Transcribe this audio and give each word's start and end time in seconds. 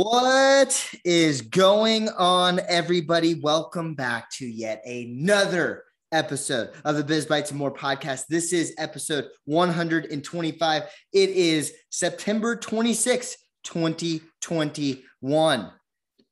What 0.00 0.94
is 1.04 1.40
going 1.40 2.08
on, 2.10 2.60
everybody? 2.68 3.34
Welcome 3.34 3.96
back 3.96 4.30
to 4.34 4.46
yet 4.46 4.80
another 4.86 5.82
episode 6.12 6.70
of 6.84 6.94
the 6.94 7.02
Biz 7.02 7.26
Bites 7.26 7.50
and 7.50 7.58
More 7.58 7.74
podcast. 7.74 8.26
This 8.28 8.52
is 8.52 8.76
episode 8.78 9.26
125. 9.46 10.82
It 11.12 11.30
is 11.30 11.72
September 11.90 12.54
26, 12.54 13.38
2021. 13.64 15.72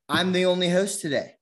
I'm 0.08 0.32
the 0.32 0.46
only 0.46 0.70
host 0.70 1.00
today, 1.00 1.32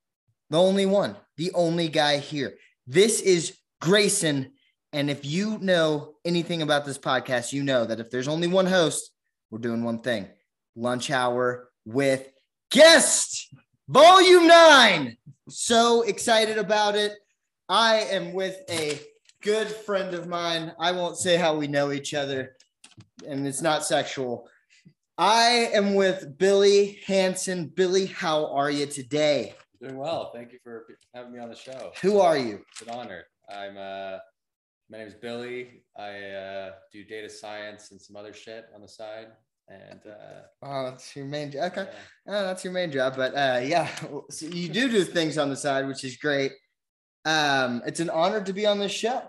the 0.48 0.59
only 0.59 0.86
one, 0.86 1.18
the 1.36 1.52
only 1.52 1.88
guy 1.88 2.16
here. 2.16 2.54
This 2.86 3.21
is 3.21 3.58
Grayson. 3.82 4.52
And 4.94 5.11
if 5.11 5.27
you 5.27 5.58
know 5.58 6.14
anything 6.25 6.63
about 6.63 6.86
this 6.86 6.96
podcast, 6.96 7.52
you 7.52 7.63
know 7.63 7.85
that 7.85 8.00
if 8.00 8.11
there's 8.11 8.29
only 8.29 8.49
one 8.49 8.64
host, 8.64 9.11
we're 9.50 9.58
doing 9.58 9.85
one 9.85 9.99
thing 9.99 10.30
lunch 10.75 11.11
hour 11.11 11.68
with 11.84 12.29
guest 12.70 13.54
volume 13.88 14.46
nine. 14.46 15.16
So 15.48 16.02
excited 16.02 16.58
about 16.58 16.96
it. 16.96 17.12
I 17.68 17.96
am 18.10 18.32
with 18.32 18.58
a 18.70 18.98
good 19.43 19.68
friend 19.68 20.14
of 20.14 20.26
mine. 20.26 20.72
I 20.79 20.93
won't 20.93 21.16
say 21.16 21.36
how 21.36 21.57
we 21.57 21.66
know 21.66 21.93
each 21.93 22.14
other, 22.14 22.57
and 23.26 23.46
it's 23.46 23.62
not 23.62 23.84
sexual. 23.84 24.48
I 25.16 25.70
am 25.72 25.94
with 25.94 26.38
Billy 26.38 27.00
Hanson. 27.07 27.66
Billy, 27.66 28.07
how 28.07 28.46
are 28.46 28.71
you 28.71 28.86
today? 28.86 29.54
Doing 29.80 29.96
well. 29.96 30.32
Thank 30.35 30.52
you 30.52 30.58
for 30.64 30.86
having 31.14 31.32
me 31.32 31.38
on 31.38 31.50
the 31.50 31.57
show. 31.57 31.93
Who 32.02 32.20
are 32.20 32.38
you? 32.38 32.64
It's 32.72 32.82
an 32.82 32.91
honor. 32.91 33.24
I'm 33.48 33.77
uh 33.77 34.19
my 34.91 34.98
name 34.98 35.06
is 35.06 35.14
Billy. 35.14 35.82
I 35.96 36.20
uh, 36.20 36.70
do 36.92 37.04
data 37.04 37.28
science 37.28 37.91
and 37.91 38.00
some 38.00 38.16
other 38.16 38.34
shit 38.34 38.66
on 38.74 38.82
the 38.82 38.88
side. 38.88 39.28
And 39.68 40.00
uh, 40.06 40.42
Oh, 40.62 40.84
that's 40.90 41.14
your 41.16 41.24
main 41.26 41.50
job. 41.50 41.72
Okay. 41.72 41.88
yeah. 42.26 42.34
Oh, 42.38 42.42
that's 42.46 42.64
your 42.64 42.72
main 42.72 42.90
job. 42.92 43.16
But 43.16 43.34
uh, 43.34 43.60
yeah, 43.64 43.88
so 44.30 44.46
you 44.46 44.68
do 44.68 44.88
do 44.88 45.04
things 45.04 45.38
on 45.38 45.48
the 45.50 45.56
side, 45.56 45.86
which 45.86 46.04
is 46.04 46.16
great. 46.16 46.52
Um, 47.24 47.82
it's 47.86 48.00
an 48.00 48.10
honor 48.10 48.42
to 48.42 48.52
be 48.52 48.66
on 48.66 48.78
this 48.78 48.92
show. 48.92 49.22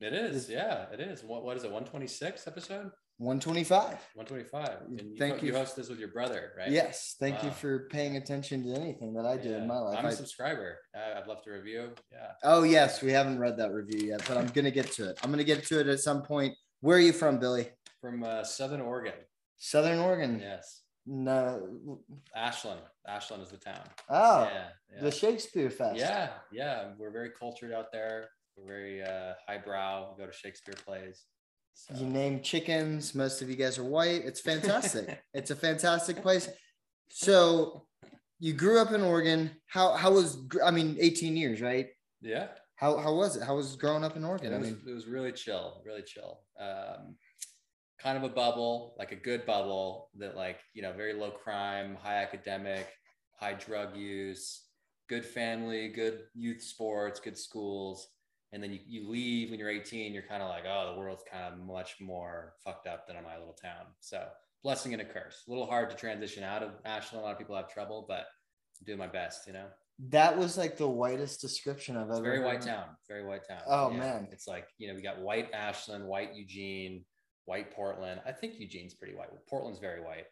it 0.00 0.12
is. 0.12 0.48
Yeah, 0.48 0.86
it 0.92 1.00
is. 1.00 1.22
What 1.24 1.44
what 1.44 1.56
is 1.56 1.64
it? 1.64 1.70
126 1.70 2.46
episode? 2.46 2.90
125. 3.18 3.98
125. 4.14 4.68
And 4.88 5.00
you, 5.00 5.16
Thank 5.18 5.42
you. 5.42 5.48
you 5.48 5.54
host 5.54 5.76
this 5.76 5.88
with 5.88 5.98
your 6.00 6.08
brother, 6.08 6.52
right? 6.58 6.70
Yes. 6.70 7.14
Thank 7.20 7.42
you 7.44 7.50
for 7.50 7.86
paying 7.90 8.16
attention 8.16 8.64
to 8.64 8.70
anything 8.80 9.12
that 9.14 9.26
I 9.26 9.36
do 9.36 9.50
Yeah. 9.50 9.58
in 9.58 9.68
my 9.68 9.78
life. 9.78 9.98
I'm 9.98 10.06
a 10.06 10.08
I- 10.08 10.12
subscriber. 10.14 10.78
Uh, 10.96 11.18
i'd 11.20 11.26
love 11.28 11.42
to 11.44 11.50
review. 11.50 11.90
Yeah. 12.10 12.28
oh, 12.42 12.62
yes. 12.64 13.00
We 13.02 13.12
haven't 13.12 13.38
read 13.38 13.56
that 13.58 13.72
review 13.72 14.08
yet, 14.08 14.22
but 14.26 14.38
I'm 14.38 14.46
going 14.48 14.64
to 14.64 14.70
get 14.72 14.90
to 14.92 15.10
it. 15.10 15.18
I'm 15.22 15.30
going 15.30 15.38
to 15.38 15.44
get 15.44 15.64
to 15.66 15.78
it 15.80 15.86
at 15.86 16.00
some 16.00 16.22
point. 16.22 16.54
Where 16.80 16.96
are 16.96 17.00
you 17.00 17.12
from, 17.12 17.38
Billy? 17.38 17.68
From 18.00 18.24
uh, 18.24 18.42
Southern 18.42 18.80
Oregon. 18.80 19.12
Southern 19.64 20.00
Oregon. 20.00 20.40
Yes. 20.42 20.82
No. 21.06 22.00
Ashland. 22.34 22.80
Ashland 23.06 23.44
is 23.44 23.50
the 23.50 23.58
town. 23.58 23.78
Oh, 24.10 24.42
yeah. 24.52 24.64
yeah. 24.92 25.02
the 25.02 25.10
Shakespeare 25.12 25.70
Fest. 25.70 25.98
Yeah, 25.98 26.30
yeah, 26.50 26.90
we're 26.98 27.12
very 27.12 27.30
cultured 27.38 27.72
out 27.72 27.92
there. 27.92 28.28
We're 28.56 28.66
very 28.66 29.02
uh, 29.04 29.34
highbrow. 29.46 30.14
We 30.16 30.24
go 30.24 30.28
to 30.28 30.36
Shakespeare 30.36 30.74
plays. 30.84 31.22
So. 31.74 31.94
You 31.94 32.06
name 32.06 32.40
chickens. 32.42 33.14
Most 33.14 33.40
of 33.40 33.48
you 33.48 33.54
guys 33.54 33.78
are 33.78 33.84
white. 33.84 34.22
It's 34.24 34.40
fantastic. 34.40 35.22
it's 35.34 35.52
a 35.52 35.56
fantastic 35.56 36.22
place. 36.22 36.48
So 37.08 37.86
you 38.40 38.52
grew 38.52 38.80
up 38.80 38.90
in 38.90 39.00
Oregon. 39.00 39.52
How 39.66 39.92
how 39.92 40.10
was 40.10 40.38
I 40.64 40.72
mean 40.72 40.96
18 41.00 41.36
years, 41.36 41.60
right? 41.60 41.86
yeah, 42.20 42.48
How 42.76 42.98
how 42.98 43.14
was 43.14 43.36
it? 43.36 43.44
How 43.44 43.54
was 43.54 43.76
growing 43.76 44.02
up 44.04 44.16
in 44.16 44.24
it 44.24 44.26
Oregon? 44.26 44.54
I 44.54 44.58
mean, 44.58 44.78
it 44.86 44.92
was 44.92 45.06
really 45.06 45.32
chill, 45.32 45.82
really 45.86 46.02
chill. 46.02 46.40
Um, 46.60 47.16
kind 48.02 48.16
of 48.16 48.24
a 48.24 48.28
bubble, 48.28 48.94
like 48.98 49.12
a 49.12 49.16
good 49.16 49.46
bubble 49.46 50.10
that, 50.18 50.36
like 50.36 50.58
you 50.74 50.82
know, 50.82 50.92
very 50.92 51.12
low 51.14 51.30
crime, 51.30 51.96
high 52.00 52.16
academic, 52.22 52.88
high 53.38 53.54
drug 53.54 53.96
use, 53.96 54.62
good 55.08 55.24
family, 55.24 55.88
good 55.88 56.20
youth 56.34 56.62
sports, 56.62 57.20
good 57.20 57.38
schools. 57.38 58.08
And 58.52 58.62
then 58.62 58.72
you, 58.72 58.80
you 58.86 59.08
leave 59.08 59.50
when 59.50 59.58
you're 59.58 59.70
18, 59.70 60.12
you're 60.12 60.24
kind 60.24 60.42
of 60.42 60.48
like, 60.50 60.64
oh, 60.68 60.92
the 60.92 60.98
world's 61.00 61.24
kind 61.30 61.52
of 61.54 61.58
much 61.60 61.96
more 62.00 62.52
fucked 62.64 62.86
up 62.86 63.06
than 63.06 63.16
in 63.16 63.24
my 63.24 63.38
little 63.38 63.54
town. 63.60 63.86
So 64.00 64.26
blessing 64.62 64.92
and 64.92 65.00
a 65.00 65.04
curse. 65.06 65.44
A 65.46 65.50
little 65.50 65.66
hard 65.66 65.88
to 65.90 65.96
transition 65.96 66.42
out 66.44 66.62
of 66.62 66.72
Ashland. 66.84 67.22
A 67.22 67.24
lot 67.24 67.32
of 67.32 67.38
people 67.38 67.56
have 67.56 67.72
trouble, 67.72 68.04
but 68.06 68.26
I'm 68.80 68.84
doing 68.86 68.98
my 68.98 69.06
best, 69.06 69.46
you 69.46 69.54
know. 69.54 69.66
that 70.10 70.36
was 70.36 70.58
like 70.58 70.76
the 70.76 70.86
whitest 70.88 71.40
description 71.40 71.96
I've 71.96 72.08
It's 72.08 72.16
ever. 72.18 72.24
very 72.24 72.40
white 72.44 72.56
heard. 72.56 72.66
town. 72.66 72.84
Very 73.08 73.24
white 73.24 73.48
town. 73.48 73.62
Oh, 73.66 73.88
man. 73.90 74.28
It's 74.32 74.46
like, 74.46 74.66
you 74.76 74.88
know, 74.88 74.94
we 74.94 75.00
got 75.02 75.18
white 75.20 75.48
Ashland, 75.54 76.04
white 76.06 76.34
Eugene, 76.34 77.04
white 77.44 77.74
Portland. 77.74 78.20
I 78.26 78.32
think 78.32 78.58
Eugene's 78.58 78.94
pretty 78.94 79.14
white. 79.14 79.28
Portland's 79.48 79.78
very 79.78 80.00
white. 80.00 80.26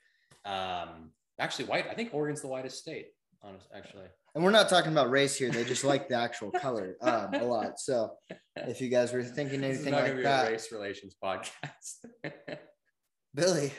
Um, 0.45 1.11
actually 1.39 1.67
white. 1.67 1.87
I 1.91 1.95
think 1.95 2.15
Oregon's 2.15 2.41
the 2.41 2.49
whitest 2.49 2.79
state, 2.79 3.09
honest, 3.43 3.67
actually. 3.75 4.07
And 4.35 4.45
we're 4.45 4.51
not 4.51 4.69
talking 4.69 4.93
about 4.93 5.11
race 5.11 5.37
here. 5.37 5.51
They 5.51 5.65
just 5.65 5.85
like 5.85 6.09
the 6.09 6.15
actual 6.15 6.51
color 6.53 6.97
um, 7.01 7.35
a 7.35 7.45
lot. 7.45 7.81
So 7.81 8.13
if 8.57 8.81
you 8.81 8.89
guys 8.89 9.13
were 9.13 9.25
thinking 9.25 9.65
anything 9.65 9.93
like 9.93 10.23
that, 10.23 10.49
a 10.49 10.51
race 10.53 10.71
relations 10.71 11.17
podcast. 11.23 12.07
Billy, 13.35 13.73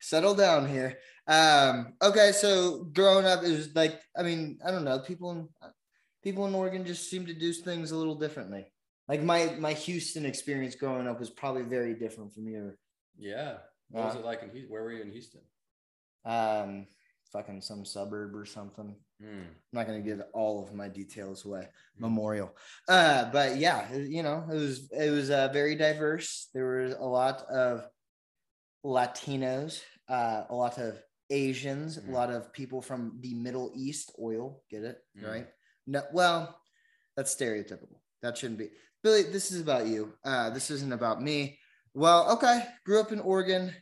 settle 0.00 0.34
down 0.34 0.68
here. 0.68 0.98
Um, 1.28 1.94
okay, 2.02 2.32
so 2.32 2.84
growing 2.92 3.26
up, 3.26 3.42
it 3.44 3.50
was 3.50 3.74
like, 3.74 4.00
I 4.16 4.22
mean, 4.22 4.58
I 4.64 4.70
don't 4.70 4.84
know, 4.84 4.98
people 5.00 5.30
in 5.32 5.48
people 6.22 6.46
in 6.46 6.54
Oregon 6.54 6.84
just 6.84 7.08
seem 7.08 7.26
to 7.26 7.34
do 7.34 7.52
things 7.52 7.92
a 7.92 7.96
little 7.96 8.16
differently. 8.16 8.66
Like 9.08 9.22
my 9.22 9.54
my 9.58 9.72
Houston 9.72 10.26
experience 10.26 10.74
growing 10.74 11.06
up 11.06 11.18
was 11.20 11.30
probably 11.30 11.62
very 11.62 11.94
different 11.94 12.32
from 12.34 12.48
your 12.48 12.76
yeah. 13.18 13.58
What 13.90 14.04
was 14.06 14.16
it 14.16 14.24
like 14.24 14.42
in 14.42 14.50
Houston? 14.50 14.70
Where 14.72 14.82
were 14.82 14.92
you 14.92 15.02
in 15.02 15.12
Houston? 15.12 15.40
um 16.24 16.86
fucking 17.32 17.60
some 17.60 17.84
suburb 17.84 18.34
or 18.34 18.44
something. 18.44 18.96
Hmm. 19.20 19.26
I'm 19.42 19.46
not 19.72 19.86
gonna 19.86 20.00
give 20.00 20.20
all 20.32 20.62
of 20.64 20.74
my 20.74 20.88
details 20.88 21.44
away. 21.44 21.68
Memorial. 21.98 22.54
Uh, 22.88 23.30
but 23.30 23.56
yeah, 23.58 23.92
you 23.94 24.22
know, 24.22 24.44
it 24.50 24.54
was 24.54 24.90
it 24.92 25.10
was 25.10 25.30
uh, 25.30 25.48
very 25.52 25.76
diverse. 25.76 26.48
There 26.52 26.82
was 26.82 26.94
a 26.94 27.04
lot 27.04 27.42
of 27.48 27.88
Latinos, 28.84 29.82
uh, 30.08 30.44
a 30.48 30.54
lot 30.54 30.78
of 30.78 31.00
Asians, 31.30 31.98
Mhm. 31.98 32.08
a 32.08 32.12
lot 32.12 32.30
of 32.30 32.52
people 32.52 32.80
from 32.82 33.18
the 33.20 33.34
Middle 33.34 33.72
East. 33.74 34.12
Oil, 34.20 34.62
get 34.70 34.84
it 34.84 35.04
Mhm. 35.16 35.26
right? 35.26 35.48
No, 35.86 36.02
well, 36.12 36.60
that's 37.16 37.34
stereotypical. 37.34 38.00
That 38.22 38.36
shouldn't 38.38 38.58
be. 38.58 38.70
Billy, 39.02 39.22
this 39.22 39.52
is 39.52 39.60
about 39.60 39.86
you. 39.86 40.14
Uh, 40.24 40.50
this 40.50 40.70
isn't 40.70 40.92
about 40.92 41.22
me. 41.22 41.58
Well, 41.94 42.32
okay. 42.32 42.64
Grew 42.84 43.00
up 43.00 43.12
in 43.12 43.20
Oregon, 43.20 43.72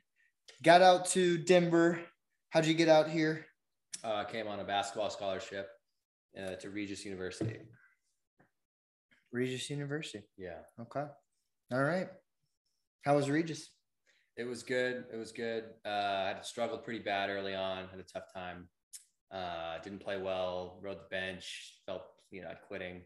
got 0.62 0.82
out 0.82 1.06
to 1.06 1.38
Denver. 1.38 2.00
How'd 2.50 2.66
you 2.66 2.74
get 2.74 2.88
out 2.88 3.08
here? 3.08 3.46
Uh, 4.04 4.24
came 4.24 4.46
on 4.46 4.60
a 4.60 4.64
basketball 4.64 5.10
scholarship 5.10 5.68
uh, 6.38 6.54
to 6.56 6.70
Regis 6.70 7.04
University. 7.04 7.58
Regis 9.32 9.68
University. 9.70 10.22
Yeah. 10.36 10.58
Okay. 10.80 11.06
All 11.72 11.82
right. 11.82 12.08
How 13.04 13.16
was 13.16 13.28
Regis? 13.28 13.70
It 14.36 14.44
was 14.44 14.62
good. 14.62 15.04
It 15.12 15.16
was 15.16 15.32
good. 15.32 15.64
Uh, 15.84 15.88
I 15.88 16.28
had 16.28 16.44
struggled 16.44 16.84
pretty 16.84 17.00
bad 17.00 17.30
early 17.30 17.54
on. 17.54 17.88
Had 17.88 18.00
a 18.00 18.04
tough 18.04 18.32
time. 18.32 18.68
Uh, 19.32 19.78
didn't 19.82 20.00
play 20.00 20.20
well. 20.20 20.78
Rode 20.82 20.98
the 20.98 21.08
bench. 21.10 21.80
Felt 21.86 22.02
you 22.30 22.42
know 22.42 22.52
quitting. 22.66 23.02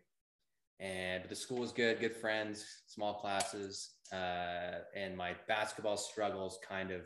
And 0.80 1.22
but 1.22 1.30
the 1.30 1.36
school 1.36 1.58
was 1.58 1.72
good. 1.72 2.00
Good 2.00 2.14
friends. 2.14 2.64
Small 2.86 3.14
classes. 3.14 3.90
Uh, 4.12 4.80
and 4.94 5.16
my 5.16 5.34
basketball 5.48 5.96
struggles 5.96 6.58
kind 6.66 6.90
of, 6.90 7.02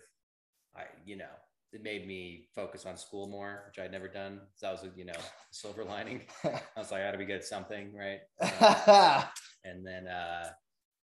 I 0.76 0.82
you 1.04 1.16
know, 1.16 1.24
it 1.72 1.82
made 1.82 2.06
me 2.06 2.48
focus 2.54 2.84
on 2.84 2.96
school 2.96 3.28
more, 3.28 3.64
which 3.66 3.82
I'd 3.82 3.92
never 3.92 4.08
done. 4.08 4.40
So 4.54 4.66
that 4.66 4.72
was 4.72 4.84
a 4.84 4.96
you 4.96 5.06
know 5.06 5.18
silver 5.50 5.84
lining. 5.88 6.22
I 6.44 6.60
was 6.76 6.90
like, 6.90 7.02
I 7.02 7.06
got 7.06 7.12
to 7.12 7.18
be 7.18 7.24
good 7.24 7.36
at 7.36 7.44
something, 7.44 7.92
right? 7.94 8.20
Uh, 8.40 9.24
and 9.64 9.86
then 9.86 10.06
uh, 10.06 10.50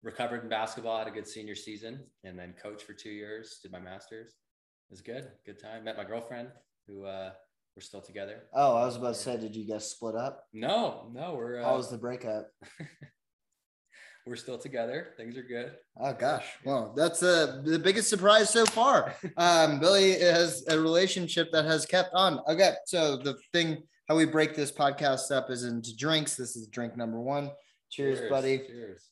recovered 0.03 0.43
in 0.43 0.49
basketball, 0.49 0.99
had 0.99 1.09
a 1.09 1.11
good 1.11 1.29
senior 1.29 1.55
season, 1.55 2.01
and 2.25 2.39
then 2.39 2.55
coached 2.61 2.83
for 2.83 2.95
two 2.95 3.11
years, 3.11 3.59
did 3.63 3.73
my 3.73 3.81
master's. 3.81 4.29
It 4.29 4.93
was 4.93 5.01
good, 5.01 5.29
good 5.45 5.61
time. 5.61 5.85
Met 5.85 5.97
my 5.97 6.05
girlfriend, 6.05 6.49
who 6.87 7.05
uh, 7.05 7.33
we're 7.77 7.83
still 7.83 8.01
together. 8.01 8.45
oh, 8.55 8.75
I 8.77 8.87
was 8.87 8.97
about 8.97 9.15
to 9.15 9.21
say, 9.21 9.37
did 9.37 9.55
you 9.55 9.69
guys 9.69 9.91
split 9.91 10.15
up? 10.15 10.45
No, 10.55 11.11
no, 11.13 11.35
we're 11.35 11.63
How 11.63 11.75
uh, 11.75 11.77
was 11.77 11.91
the 11.91 11.99
breakup? 11.99 12.49
we're 14.27 14.37
still 14.37 14.59
together. 14.59 15.09
Things 15.19 15.37
are 15.37 15.43
good. 15.43 15.73
Oh 16.01 16.15
gosh, 16.15 16.47
well, 16.65 16.95
that's 16.97 17.23
uh, 17.23 17.61
the 17.65 17.79
biggest 17.79 18.09
surprise 18.09 18.51
so 18.51 18.65
far. 18.67 19.15
Um, 19.37 19.79
Billy 19.79 20.19
has 20.19 20.65
a 20.69 20.79
relationship 20.81 21.53
that 21.53 21.67
has 21.67 21.85
kept 21.85 22.15
on. 22.15 22.41
Okay, 22.49 22.73
so 22.87 23.19
the 23.19 23.37
thing 23.53 23.83
how 24.09 24.17
we 24.17 24.25
break 24.25 24.55
this 24.55 24.73
podcast 24.73 25.31
up 25.31 25.51
is 25.51 25.65
into 25.65 25.95
drinks. 25.97 26.37
This 26.37 26.57
is 26.57 26.69
drink 26.69 26.97
number 26.97 27.21
one. 27.21 27.51
Cheers, 27.91 28.31
buddy. 28.31 28.59
Cheers. 28.59 29.03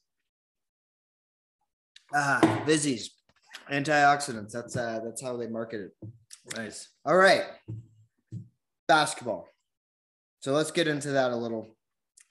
Ah, 2.15 2.63
Vizzies, 2.67 3.09
antioxidants. 3.71 4.53
That's 4.53 4.75
uh, 4.77 5.01
that's 5.05 5.21
how 5.21 5.37
they 5.37 5.49
market 5.49 5.81
it. 5.81 6.09
Nice. 6.57 6.89
All 7.05 7.17
right, 7.17 7.45
basketball. 8.89 9.49
So 10.41 10.53
let's 10.53 10.71
get 10.71 10.89
into 10.89 11.11
that 11.13 11.31
a 11.31 11.37
little. 11.37 11.77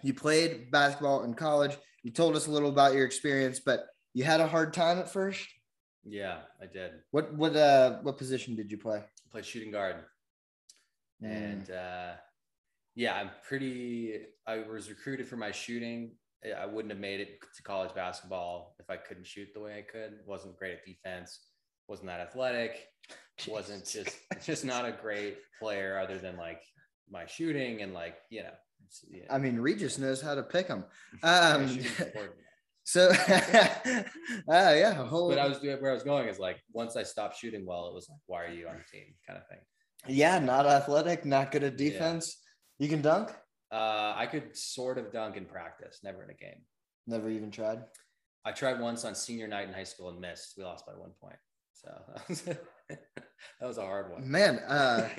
You 0.03 0.13
played 0.13 0.69
basketball 0.71 1.23
in 1.23 1.33
college. 1.33 1.77
You 2.03 2.11
told 2.11 2.35
us 2.35 2.47
a 2.47 2.51
little 2.51 2.69
about 2.69 2.93
your 2.93 3.05
experience, 3.05 3.59
but 3.59 3.85
you 4.13 4.23
had 4.23 4.39
a 4.41 4.47
hard 4.47 4.73
time 4.73 4.99
at 4.99 5.11
first. 5.11 5.47
Yeah, 6.05 6.39
I 6.61 6.65
did. 6.65 6.91
What 7.11 7.33
what 7.35 7.55
uh 7.55 7.99
what 8.01 8.17
position 8.17 8.55
did 8.55 8.69
you 8.71 8.77
play? 8.77 8.97
I 8.97 9.31
played 9.31 9.45
shooting 9.45 9.71
guard. 9.71 9.95
Mm. 11.23 11.29
And 11.31 11.71
uh, 11.71 12.11
yeah, 12.95 13.15
I'm 13.15 13.29
pretty. 13.47 14.19
I 14.45 14.57
was 14.69 14.89
recruited 14.89 15.27
for 15.27 15.37
my 15.37 15.51
shooting. 15.51 16.11
I- 16.43 16.63
I 16.63 16.65
wouldn't 16.65 16.91
have 16.91 16.99
made 16.99 17.21
it 17.21 17.39
to 17.55 17.63
college 17.63 17.95
basketball 17.95 18.75
if 18.79 18.89
I 18.89 18.97
couldn't 18.97 19.25
shoot 19.25 19.47
the 19.53 19.61
way 19.61 19.77
I 19.77 19.81
could. 19.89 20.19
wasn't 20.27 20.57
great 20.57 20.73
at 20.73 20.85
defense. 20.85 21.39
wasn't 21.87 22.07
that 22.09 22.19
athletic. 22.19 22.85
Wasn't 23.47 23.85
just 23.85 24.17
just 24.45 24.63
not 24.65 24.85
a 24.85 24.91
great 24.91 25.37
player 25.59 25.99
other 25.99 26.17
than 26.17 26.37
like 26.37 26.61
my 27.09 27.25
shooting 27.25 27.81
and 27.81 27.93
like 27.93 28.15
you 28.29 28.43
know. 28.43 28.53
yeah. 29.09 29.25
I 29.29 29.37
mean, 29.37 29.59
Regis 29.59 29.97
knows 29.97 30.21
how 30.21 30.35
to 30.35 30.43
pick 30.43 30.67
them. 30.67 30.85
Um, 31.23 31.79
so, 32.83 33.09
uh, 33.29 34.03
yeah, 34.47 34.93
whole, 34.93 35.29
but 35.29 35.39
I 35.39 35.47
was 35.47 35.59
doing 35.59 35.77
where 35.81 35.91
I 35.91 35.93
was 35.93 36.03
going 36.03 36.27
is 36.27 36.39
like 36.39 36.57
once 36.73 36.95
I 36.95 37.03
stopped 37.03 37.37
shooting 37.37 37.65
well, 37.65 37.87
it 37.87 37.93
was 37.93 38.07
like, 38.09 38.19
why 38.27 38.43
are 38.43 38.51
you 38.53 38.67
on 38.67 38.75
the 38.77 38.97
team 38.97 39.13
kind 39.27 39.39
of 39.39 39.47
thing. 39.47 39.59
yeah, 40.07 40.39
not 40.39 40.65
athletic, 40.65 41.25
not 41.25 41.51
good 41.51 41.63
at 41.63 41.79
Yeah. 41.79 41.89
defense. 41.89 42.41
You 42.79 42.89
can 42.89 43.01
dunk? 43.01 43.29
Uh, 43.71 44.13
I 44.15 44.27
could 44.29 44.55
sort 44.55 44.97
of 44.97 45.11
dunk 45.11 45.37
in 45.37 45.45
practice, 45.45 45.99
never 46.03 46.23
in 46.23 46.29
a 46.29 46.33
game. 46.33 46.61
Never 47.07 47.29
even 47.29 47.51
tried. 47.51 47.79
I 48.45 48.51
tried 48.51 48.79
once 48.79 49.05
on 49.05 49.15
senior 49.15 49.47
night 49.47 49.67
in 49.67 49.73
high 49.73 49.85
school 49.85 50.09
and 50.09 50.19
missed. 50.19 50.55
We 50.57 50.63
lost 50.63 50.85
by 50.85 50.93
one 50.93 51.11
point. 51.21 51.37
So 51.83 51.91
that 52.89 53.67
was, 53.67 53.77
a 53.77 53.81
hard 53.81 54.11
one. 54.11 54.29
Man, 54.29 54.59
uh, 54.67 55.09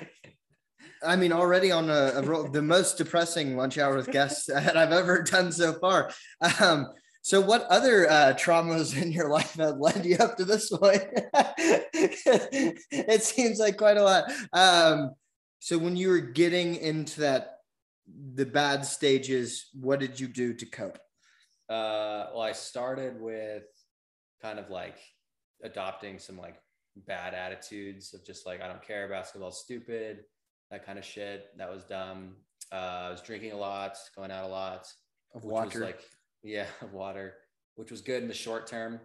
I 1.03 1.15
mean, 1.15 1.31
already 1.31 1.71
on 1.71 1.89
a, 1.89 2.13
a 2.15 2.21
roll, 2.21 2.49
the 2.49 2.61
most 2.61 2.97
depressing 2.97 3.55
lunch 3.55 3.77
hour 3.77 3.95
with 3.95 4.11
guests 4.11 4.45
that 4.53 4.77
I've 4.77 4.91
ever 4.91 5.21
done 5.23 5.51
so 5.51 5.73
far. 5.73 6.11
Um, 6.59 6.87
so, 7.21 7.41
what 7.41 7.63
other 7.63 8.09
uh, 8.09 8.33
traumas 8.37 8.99
in 8.99 9.11
your 9.11 9.29
life 9.29 9.55
have 9.55 9.77
led 9.77 10.05
you 10.05 10.17
up 10.17 10.37
to 10.37 10.45
this 10.45 10.69
point? 10.69 11.03
it 12.91 13.23
seems 13.23 13.59
like 13.59 13.77
quite 13.77 13.97
a 13.97 14.03
lot. 14.03 14.31
Um, 14.53 15.11
so, 15.59 15.77
when 15.77 15.95
you 15.95 16.09
were 16.09 16.19
getting 16.19 16.75
into 16.75 17.21
that, 17.21 17.51
the 18.35 18.45
bad 18.45 18.85
stages, 18.85 19.69
what 19.73 19.99
did 19.99 20.19
you 20.19 20.27
do 20.27 20.53
to 20.53 20.65
cope? 20.67 20.99
Uh, 21.67 22.29
well, 22.31 22.41
I 22.41 22.51
started 22.51 23.19
with 23.19 23.63
kind 24.43 24.59
of 24.59 24.69
like 24.69 24.97
adopting 25.63 26.19
some 26.19 26.37
like 26.37 26.55
bad 27.07 27.33
attitudes 27.33 28.13
of 28.13 28.25
just 28.25 28.45
like 28.45 28.61
I 28.61 28.67
don't 28.67 28.85
care, 28.85 29.07
basketball, 29.09 29.51
stupid, 29.51 30.25
that 30.71 30.85
kind 30.85 30.97
of 30.97 31.05
shit. 31.05 31.47
That 31.57 31.71
was 31.71 31.83
dumb. 31.83 32.35
Uh, 32.71 33.07
I 33.07 33.09
was 33.11 33.21
drinking 33.21 33.51
a 33.51 33.57
lot, 33.57 33.97
going 34.15 34.31
out 34.31 34.45
a 34.45 34.47
lot, 34.47 34.87
Of 35.33 35.43
which 35.43 35.51
water, 35.51 35.79
was 35.79 35.87
like 35.87 36.01
yeah, 36.43 36.67
of 36.81 36.93
water, 36.93 37.33
which 37.75 37.91
was 37.91 38.01
good 38.01 38.21
in 38.21 38.27
the 38.27 38.33
short 38.33 38.67
term, 38.67 38.99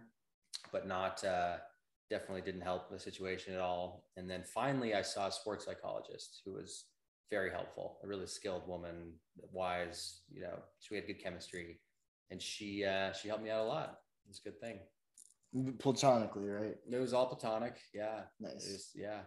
but 0.71 0.87
not 0.87 1.23
uh, 1.23 1.57
definitely 2.09 2.41
didn't 2.41 2.61
help 2.61 2.89
the 2.89 2.99
situation 2.99 3.53
at 3.53 3.59
all. 3.59 4.05
And 4.17 4.29
then 4.29 4.43
finally, 4.43 4.93
I 4.93 5.01
saw 5.01 5.27
a 5.27 5.31
sports 5.31 5.65
psychologist 5.65 6.41
who 6.45 6.53
was 6.53 6.85
very 7.29 7.49
helpful, 7.49 7.97
a 8.03 8.07
really 8.07 8.27
skilled 8.27 8.67
woman, 8.67 9.13
wise. 9.51 10.21
You 10.31 10.41
know, 10.41 10.59
she 10.79 10.95
had 10.95 11.07
good 11.07 11.23
chemistry, 11.23 11.79
and 12.29 12.41
she 12.41 12.85
uh, 12.85 13.13
she 13.13 13.27
helped 13.27 13.43
me 13.43 13.49
out 13.49 13.61
a 13.61 13.67
lot. 13.67 13.99
It's 14.29 14.39
a 14.39 14.43
good 14.43 14.59
thing. 14.59 14.79
Platonically, 15.79 16.47
right? 16.47 16.75
It 16.91 16.97
was 16.99 17.13
all 17.13 17.27
platonic. 17.27 17.75
Yeah, 17.93 18.21
Nice. 18.39 18.53
was, 18.55 18.89
yeah. 18.95 19.19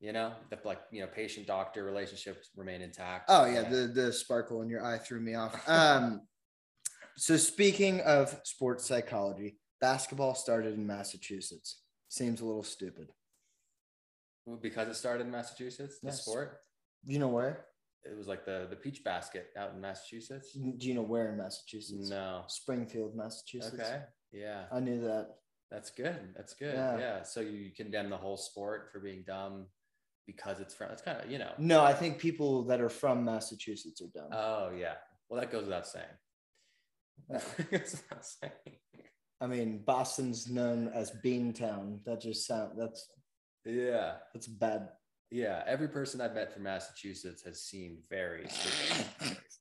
You 0.00 0.12
know, 0.12 0.32
the 0.50 0.58
like 0.64 0.80
you 0.90 1.00
know 1.00 1.06
patient 1.06 1.46
doctor 1.46 1.84
relationships 1.84 2.50
remain 2.56 2.82
intact. 2.82 3.26
Oh 3.28 3.44
yeah, 3.46 3.62
the 3.68 3.86
the 3.86 4.12
sparkle 4.12 4.60
in 4.62 4.68
your 4.68 4.84
eye 4.84 4.98
threw 4.98 5.20
me 5.20 5.34
off. 5.34 5.66
Um, 5.68 6.20
so 7.16 7.36
speaking 7.36 8.00
of 8.00 8.38
sports 8.44 8.84
psychology, 8.86 9.58
basketball 9.80 10.34
started 10.34 10.74
in 10.74 10.86
Massachusetts. 10.86 11.80
Seems 12.08 12.40
a 12.40 12.44
little 12.44 12.64
stupid. 12.64 13.08
because 14.60 14.88
it 14.88 14.94
started 14.94 15.24
in 15.24 15.30
Massachusetts. 15.30 16.00
The 16.00 16.08
Yes. 16.08 16.20
sport. 16.22 16.58
You 17.04 17.18
know 17.18 17.28
where? 17.28 17.66
It 18.04 18.14
was 18.16 18.26
like 18.26 18.44
the 18.44 18.66
the 18.68 18.76
peach 18.76 19.02
basket 19.04 19.46
out 19.56 19.72
in 19.72 19.80
Massachusetts. 19.80 20.52
Do 20.52 20.86
you 20.88 20.92
know 20.94 21.02
where 21.02 21.30
in 21.32 21.38
Massachusetts? 21.38 22.10
No. 22.10 22.44
Springfield, 22.48 23.14
Massachusetts. 23.16 23.74
Okay. 23.80 24.02
Yeah. 24.32 24.66
I 24.70 24.80
knew 24.80 25.00
that. 25.02 25.36
That's 25.70 25.90
good. 25.90 26.34
That's 26.36 26.54
good. 26.54 26.74
Yeah. 26.74 26.98
Yeah. 26.98 27.22
So 27.22 27.40
you 27.40 27.70
condemn 27.76 28.10
the 28.10 28.16
whole 28.16 28.36
sport 28.36 28.90
for 28.92 29.00
being 29.00 29.24
dumb 29.26 29.66
because 30.26 30.60
it's 30.60 30.74
from. 30.74 30.90
It's 30.92 31.02
kind 31.02 31.20
of 31.20 31.30
you 31.30 31.38
know. 31.38 31.52
No, 31.58 31.82
I 31.82 31.92
think 31.92 32.18
people 32.18 32.64
that 32.64 32.80
are 32.80 32.88
from 32.88 33.24
Massachusetts 33.24 34.00
are 34.02 34.08
dumb. 34.14 34.30
Oh 34.32 34.70
yeah. 34.76 34.94
Well, 35.28 35.40
that 35.40 35.50
goes 35.50 35.64
without 35.64 35.86
saying. 35.86 36.04
Yeah. 37.30 37.40
Goes 37.70 37.92
without 37.92 38.24
saying. 38.26 38.52
I 39.40 39.46
mean, 39.46 39.82
Boston's 39.84 40.48
known 40.48 40.88
as 40.94 41.12
Beantown. 41.24 41.98
That 42.04 42.20
just 42.20 42.46
sound 42.46 42.72
that's 42.76 43.08
Yeah. 43.64 44.14
that's 44.32 44.46
bad. 44.46 44.88
Yeah. 45.30 45.62
Every 45.66 45.88
person 45.88 46.20
I've 46.20 46.34
met 46.34 46.52
from 46.52 46.64
Massachusetts 46.64 47.42
has 47.44 47.62
seemed 47.62 47.98
very. 48.10 48.46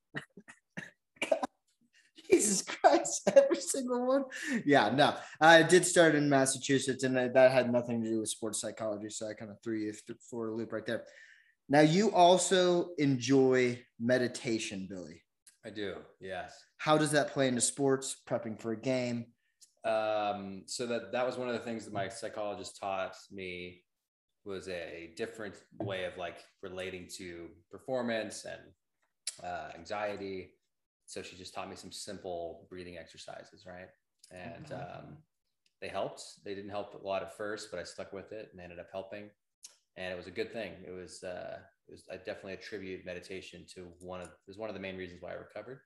Christ, 3.04 3.32
every 3.36 3.62
single 3.62 4.08
one. 4.08 4.24
Yeah, 4.66 4.90
no, 4.90 5.16
I 5.40 5.64
did 5.64 5.86
start 5.86 6.16
in 6.16 6.30
Massachusetts, 6.30 7.04
and 7.04 7.16
that 7.16 7.52
had 7.52 7.72
nothing 7.72 8.04
to 8.04 8.10
do 8.10 8.20
with 8.20 8.30
sports 8.30 8.62
psychology. 8.62 9.10
So 9.10 9.28
I 9.28 9.34
kind 9.34 9.52
of 9.52 9.58
threw 9.64 9.78
you 9.78 9.94
for 10.30 10.50
a 10.50 10.56
loop 10.56 10.74
right 10.74 10.86
there. 10.86 11.04
Now, 11.70 11.82
you 11.82 12.12
also 12.12 12.90
enjoy 12.98 13.80
meditation, 14.00 14.88
Billy. 14.90 15.22
I 15.66 15.70
do. 15.70 15.96
Yes. 16.20 16.54
How 16.78 16.98
does 16.98 17.12
that 17.12 17.30
play 17.30 17.48
into 17.48 17.62
sports, 17.62 18.18
prepping 18.28 18.60
for 18.60 18.74
a 18.74 18.80
game? 18.80 19.28
um, 19.86 20.64
so 20.66 20.86
that 20.86 21.12
that 21.12 21.26
was 21.26 21.38
one 21.38 21.50
of 21.50 21.54
the 21.54 21.60
things 21.60 21.86
that 21.86 21.94
my 21.94 22.08
psychologist 22.08 22.80
taught 22.80 23.16
me 23.32 23.82
was 24.46 24.68
a 24.68 25.12
different 25.18 25.56
way 25.82 26.06
of 26.06 26.18
like 26.18 26.38
relating 26.62 27.08
to 27.18 27.50
performance 27.72 28.46
and 28.46 28.62
uh, 29.44 29.70
anxiety 29.76 30.52
so 31.14 31.22
she 31.22 31.36
just 31.36 31.54
taught 31.54 31.70
me 31.70 31.76
some 31.76 31.92
simple 31.92 32.68
breathing 32.70 32.98
exercises 32.98 33.66
right 33.68 33.90
and 34.32 34.72
um, 34.72 35.18
they 35.82 35.88
helped 35.88 36.24
they 36.44 36.56
didn't 36.56 36.70
help 36.70 36.94
a 37.02 37.08
lot 37.08 37.22
at 37.22 37.36
first 37.38 37.70
but 37.72 37.80
i 37.80 37.84
stuck 37.84 38.12
with 38.14 38.32
it 38.32 38.50
and 38.52 38.62
ended 38.62 38.80
up 38.80 38.88
helping 38.92 39.30
and 39.96 40.12
it 40.12 40.18
was 40.18 40.28
a 40.28 40.32
good 40.32 40.52
thing 40.52 40.74
it 40.88 40.92
was 40.92 41.24
uh, 41.24 41.58
it 41.88 41.92
was 41.92 42.04
i 42.12 42.18
definitely 42.18 42.54
attribute 42.54 43.06
meditation 43.06 43.66
to 43.74 43.88
one 44.00 44.22
of 44.22 44.28
it 44.28 44.34
was 44.48 44.58
one 44.58 44.70
of 44.70 44.76
the 44.76 44.82
main 44.82 44.98
reasons 44.98 45.22
why 45.22 45.32
i 45.32 45.36
recovered 45.36 45.80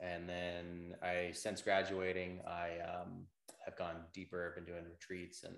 and 0.00 0.28
then 0.28 0.94
I, 1.02 1.30
since 1.32 1.60
graduating, 1.60 2.40
I 2.46 2.78
um, 2.80 3.26
have 3.64 3.76
gone 3.76 3.96
deeper. 4.14 4.48
I've 4.48 4.54
been 4.54 4.72
doing 4.72 4.84
retreats 4.90 5.44
and 5.44 5.54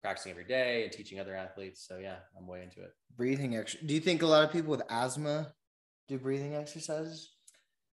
practicing 0.00 0.30
every 0.30 0.44
day 0.44 0.84
and 0.84 0.92
teaching 0.92 1.18
other 1.18 1.34
athletes. 1.34 1.84
So 1.86 1.98
yeah, 1.98 2.16
I'm 2.38 2.46
way 2.46 2.62
into 2.62 2.80
it. 2.80 2.92
Breathing 3.16 3.56
exercise. 3.56 3.86
Do 3.86 3.94
you 3.94 4.00
think 4.00 4.22
a 4.22 4.26
lot 4.26 4.44
of 4.44 4.52
people 4.52 4.70
with 4.70 4.82
asthma 4.88 5.52
do 6.08 6.18
breathing 6.18 6.54
exercises? 6.54 7.32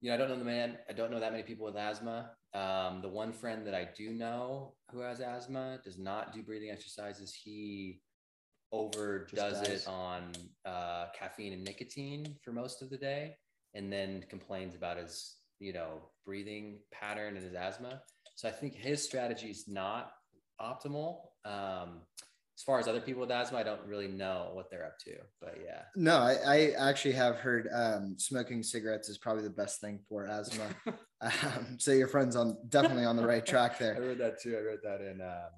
You 0.03 0.09
know, 0.09 0.15
I 0.15 0.17
don't 0.17 0.27
know 0.27 0.37
the 0.37 0.43
man. 0.43 0.77
I 0.89 0.91
don't 0.91 1.11
know 1.11 1.19
that 1.21 1.31
many 1.31 1.43
people 1.43 1.65
with 1.65 1.77
asthma. 1.77 2.31
Um, 2.53 3.01
the 3.01 3.07
one 3.07 3.31
friend 3.31 3.65
that 3.65 3.73
I 3.73 3.87
do 3.95 4.11
know 4.11 4.73
who 4.91 4.99
has 4.99 5.21
asthma 5.21 5.79
does 5.81 5.97
not 5.97 6.33
do 6.33 6.43
breathing 6.43 6.71
exercises. 6.71 7.33
He 7.33 8.01
overdoes 8.73 9.61
does. 9.61 9.61
it 9.69 9.87
on 9.87 10.33
uh, 10.65 11.05
caffeine 11.17 11.53
and 11.53 11.63
nicotine 11.63 12.35
for 12.43 12.51
most 12.51 12.81
of 12.81 12.89
the 12.89 12.97
day, 12.97 13.37
and 13.75 13.89
then 13.89 14.25
complains 14.29 14.75
about 14.75 14.97
his 14.97 15.37
you 15.61 15.71
know 15.71 16.09
breathing 16.25 16.79
pattern 16.91 17.37
and 17.37 17.45
his 17.45 17.53
asthma. 17.53 18.01
So 18.35 18.49
I 18.49 18.51
think 18.51 18.75
his 18.75 19.01
strategy 19.01 19.51
is 19.51 19.69
not 19.69 20.11
optimal. 20.59 21.19
Um, 21.45 22.01
as 22.55 22.61
far 22.61 22.79
as 22.79 22.87
other 22.87 23.01
people 23.01 23.21
with 23.21 23.31
asthma, 23.31 23.57
I 23.57 23.63
don't 23.63 23.81
really 23.85 24.07
know 24.07 24.49
what 24.53 24.69
they're 24.69 24.85
up 24.85 24.99
to, 25.05 25.15
but 25.41 25.57
yeah. 25.63 25.81
No, 25.95 26.17
I, 26.17 26.37
I 26.47 26.89
actually 26.89 27.13
have 27.13 27.37
heard 27.37 27.67
um, 27.73 28.15
smoking 28.17 28.61
cigarettes 28.61 29.09
is 29.09 29.17
probably 29.17 29.43
the 29.43 29.49
best 29.49 29.81
thing 29.81 29.99
for 30.07 30.27
asthma. 30.27 30.65
um, 31.21 31.77
so 31.79 31.91
your 31.91 32.07
friend's 32.07 32.35
on 32.35 32.57
definitely 32.69 33.05
on 33.05 33.17
the 33.17 33.25
right 33.25 33.45
track 33.45 33.79
there. 33.79 33.95
I 33.97 33.99
read 33.99 34.19
that 34.19 34.39
too. 34.39 34.55
I 34.55 34.61
read 34.61 34.79
that 34.83 35.01
in 35.01 35.21
um, 35.21 35.49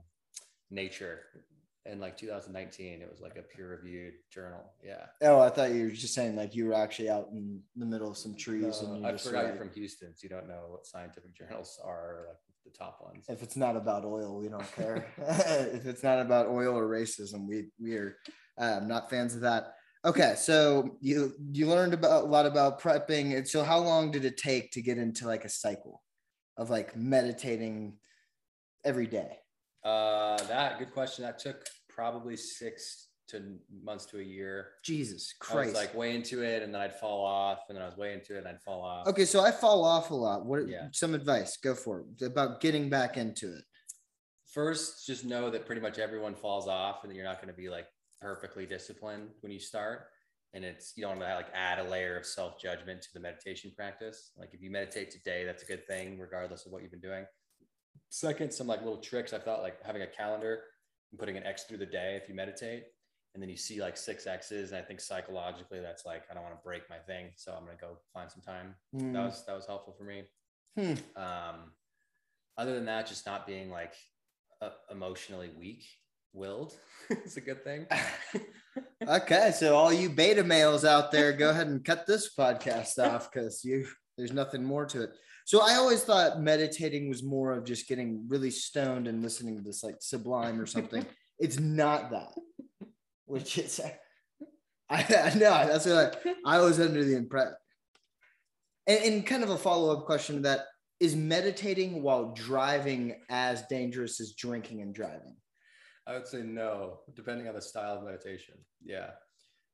Nature 0.72 1.20
in 1.86 2.00
like 2.00 2.18
2019. 2.18 3.02
It 3.02 3.10
was 3.10 3.22
like 3.22 3.38
a 3.38 3.42
peer 3.42 3.70
reviewed 3.70 4.14
journal. 4.32 4.64
Yeah. 4.84 5.06
Oh, 5.22 5.40
I 5.40 5.50
thought 5.50 5.72
you 5.72 5.86
were 5.86 5.92
just 5.92 6.14
saying 6.14 6.36
like 6.36 6.56
you 6.56 6.68
were 6.68 6.74
actually 6.74 7.10
out 7.10 7.28
in 7.32 7.60
the 7.76 7.86
middle 7.86 8.10
of 8.10 8.18
some 8.18 8.36
trees 8.36 8.82
and 8.82 9.02
No, 9.02 9.10
you 9.10 9.16
I 9.16 9.18
forgot 9.18 9.48
you're 9.48 9.56
from 9.56 9.72
Houston, 9.72 10.16
so 10.16 10.24
you 10.24 10.30
don't 10.30 10.48
know 10.48 10.64
what 10.70 10.86
scientific 10.86 11.34
journals 11.38 11.80
are 11.84 12.26
like 12.30 12.38
the 12.66 12.72
top 12.72 13.00
ones. 13.02 13.26
if 13.30 13.44
it's 13.44 13.56
not 13.56 13.76
about 13.76 14.04
oil, 14.04 14.38
we 14.38 14.50
don't 14.50 14.76
care. 14.76 15.06
if 15.18 15.86
it's 15.86 16.04
not 16.04 16.20
about 16.20 16.48
oil 16.48 16.78
or 16.78 16.88
racism, 16.90 17.48
we 17.48 17.68
we 17.80 17.96
are 17.96 18.18
um, 18.58 18.88
not 18.88 19.10
fans 19.10 19.36
of 19.36 19.42
that. 19.42 19.76
Okay, 20.04 20.36
so 20.38 20.98
you 21.00 21.34
you 21.52 21.68
learned 21.68 21.94
about 21.94 22.24
a 22.24 22.28
lot 22.28 22.46
about 22.46 22.82
prepping. 22.82 23.38
And 23.38 23.48
so 23.48 23.64
how 23.64 23.80
long 23.80 24.12
did 24.12 24.26
it 24.26 24.38
take 24.38 24.72
to 24.72 24.82
get 24.82 24.98
into 24.98 25.26
like 25.26 25.46
a 25.46 25.50
cycle 25.50 26.04
of 26.58 26.70
like 26.70 26.96
meditating 26.96 27.98
every 28.84 29.08
day? 29.08 29.38
Uh, 29.84 30.38
that 30.48 30.80
good 30.80 30.92
question. 30.92 31.24
That 31.24 31.40
took 31.40 31.66
probably 31.90 32.36
six 32.36 33.08
to 33.30 33.58
months 33.84 34.06
to 34.08 34.20
a 34.20 34.24
year. 34.24 34.68
Jesus 34.84 35.34
Christ. 35.40 35.58
I 35.58 35.66
was 35.66 35.74
like 35.74 35.96
way 35.96 36.16
into 36.16 36.44
it, 36.44 36.62
and 36.64 36.74
then 36.74 36.82
I'd 36.82 37.00
fall 37.00 37.26
off, 37.26 37.60
and 37.70 37.76
then 37.76 37.84
I 37.84 37.88
was 37.88 37.98
way 37.98 38.14
into 38.14 38.36
it, 38.36 38.40
and 38.40 38.48
I'd 38.48 38.62
fall 38.62 38.82
off. 38.82 39.08
okay, 39.08 39.26
so 39.26 39.42
I 39.44 39.52
fall 39.52 39.84
off 39.84 40.12
a 40.12 40.16
lot. 40.16 40.46
What 40.46 40.68
Yeah. 40.68 40.90
some 40.92 41.14
advice? 41.16 41.58
Go 41.58 41.74
for 41.76 42.02
it 42.20 42.22
about 42.26 42.62
getting 42.62 42.90
back 42.90 43.18
into 43.18 43.56
it. 43.56 43.64
First, 44.46 45.06
just 45.06 45.26
know 45.26 45.50
that 45.50 45.66
pretty 45.66 45.82
much 45.82 46.00
everyone 46.00 46.36
falls 46.36 46.68
off, 46.68 47.04
and 47.04 47.12
that 47.12 47.16
you're 47.16 47.26
not 47.26 47.38
going 47.42 47.54
to 47.54 47.58
be 47.58 47.70
like 47.70 47.88
perfectly 48.22 48.66
disciplined 48.66 49.30
when 49.42 49.52
you 49.52 49.60
start. 49.60 50.08
and 50.54 50.64
it's 50.64 50.94
you 50.96 51.04
don't 51.04 51.18
want 51.20 51.30
to 51.30 51.36
like 51.36 51.50
add 51.54 51.80
a 51.80 51.84
layer 51.84 52.16
of 52.18 52.26
self 52.26 52.58
judgment 52.62 53.02
to 53.02 53.10
the 53.14 53.20
meditation 53.20 53.72
practice. 53.76 54.32
Like 54.38 54.54
if 54.54 54.62
you 54.62 54.70
meditate 54.72 55.12
today, 55.12 55.44
that's 55.44 55.64
a 55.64 55.66
good 55.66 55.86
thing, 55.86 56.18
regardless 56.18 56.66
of 56.66 56.72
what 56.72 56.82
you've 56.82 56.92
been 56.92 57.02
doing. 57.02 57.26
Second, 58.10 58.54
some 58.54 58.66
like 58.68 58.80
little 58.82 59.02
tricks 59.02 59.34
I 59.34 59.40
thought 59.40 59.62
like 59.62 59.84
having 59.84 60.04
a 60.04 60.08
calendar 60.08 60.62
and 61.12 61.20
putting 61.20 61.36
an 61.36 61.44
X 61.44 61.64
through 61.66 61.80
the 61.80 61.86
day 61.86 62.18
if 62.22 62.30
you 62.30 62.36
meditate, 62.36 62.84
and 63.36 63.44
then 63.44 63.50
you 63.50 63.58
see 63.58 63.82
like 63.82 63.98
six 63.98 64.26
X's, 64.26 64.72
and 64.72 64.82
I 64.82 64.84
think 64.84 65.00
psychologically 65.02 65.82
that's 65.82 66.06
like 66.06 66.24
I 66.32 66.34
don't 66.34 66.42
want 66.42 66.56
to 66.56 66.64
break 66.64 66.90
my 66.90 66.98
thing, 66.98 67.28
so 67.36 67.52
I'm 67.52 67.66
gonna 67.66 67.78
go 67.80 67.98
find 68.14 68.32
some 68.32 68.42
time. 68.42 68.74
Mm. 68.96 69.14
That 69.14 69.26
was 69.26 69.46
that 69.46 69.56
was 69.56 69.68
helpful 69.68 69.94
for 69.96 70.06
me. 70.06 70.24
Hmm. 70.78 71.22
Um, 71.22 71.72
other 72.58 72.74
than 72.74 72.86
that, 72.86 73.08
just 73.08 73.26
not 73.26 73.46
being 73.46 73.70
like 73.70 73.94
uh, 74.62 74.70
emotionally 74.90 75.52
weak 75.60 75.84
willed 76.34 76.76
is 77.26 77.38
a 77.38 77.42
good 77.42 77.64
thing. 77.64 77.86
okay, 79.08 79.52
so 79.54 79.76
all 79.76 79.92
you 79.92 80.10
beta 80.10 80.44
males 80.44 80.86
out 80.86 81.12
there, 81.12 81.34
go 81.34 81.50
ahead 81.50 81.68
and 81.68 81.84
cut 81.84 82.08
this 82.08 82.34
podcast 82.34 82.98
off 83.00 83.32
because 83.32 83.64
you 83.64 83.86
there's 84.18 84.34
nothing 84.34 84.64
more 84.64 84.86
to 84.86 85.04
it. 85.04 85.10
So 85.46 85.62
I 85.62 85.76
always 85.76 86.04
thought 86.04 86.42
meditating 86.42 87.08
was 87.08 87.22
more 87.22 87.52
of 87.52 87.66
just 87.66 87.88
getting 87.88 88.26
really 88.28 88.50
stoned 88.50 89.08
and 89.08 89.22
listening 89.22 89.58
to 89.58 89.64
this 89.64 89.84
like 89.84 89.98
sublime 90.00 90.60
or 90.60 90.66
something. 90.66 91.06
it's 91.40 91.60
not 91.60 92.10
that, 92.12 92.34
which 93.26 93.58
is 93.58 93.80
I, 94.90 94.98
I 94.98 95.34
know 95.34 95.68
that's 95.68 95.86
what 95.86 96.22
I, 96.46 96.58
I 96.58 96.62
was 96.62 96.80
under 96.80 97.04
the 97.04 97.16
impression. 97.16 97.54
And, 98.88 99.04
and 99.04 99.26
kind 99.26 99.44
of 99.44 99.50
a 99.50 99.58
follow 99.58 99.98
up 99.98 100.06
question 100.06 100.36
to 100.36 100.42
that 100.44 100.66
is 101.00 101.16
meditating 101.16 102.02
while 102.02 102.34
driving 102.34 103.16
as 103.30 103.64
dangerous 103.64 104.22
as 104.22 104.34
drinking 104.34 104.82
and 104.82 104.94
driving? 104.94 105.36
I 106.08 106.14
would 106.14 106.28
say 106.28 106.44
no, 106.44 107.00
depending 107.16 107.48
on 107.48 107.56
the 107.56 107.62
style 107.62 107.98
of 107.98 108.04
meditation. 108.04 108.56
Yeah. 108.84 109.12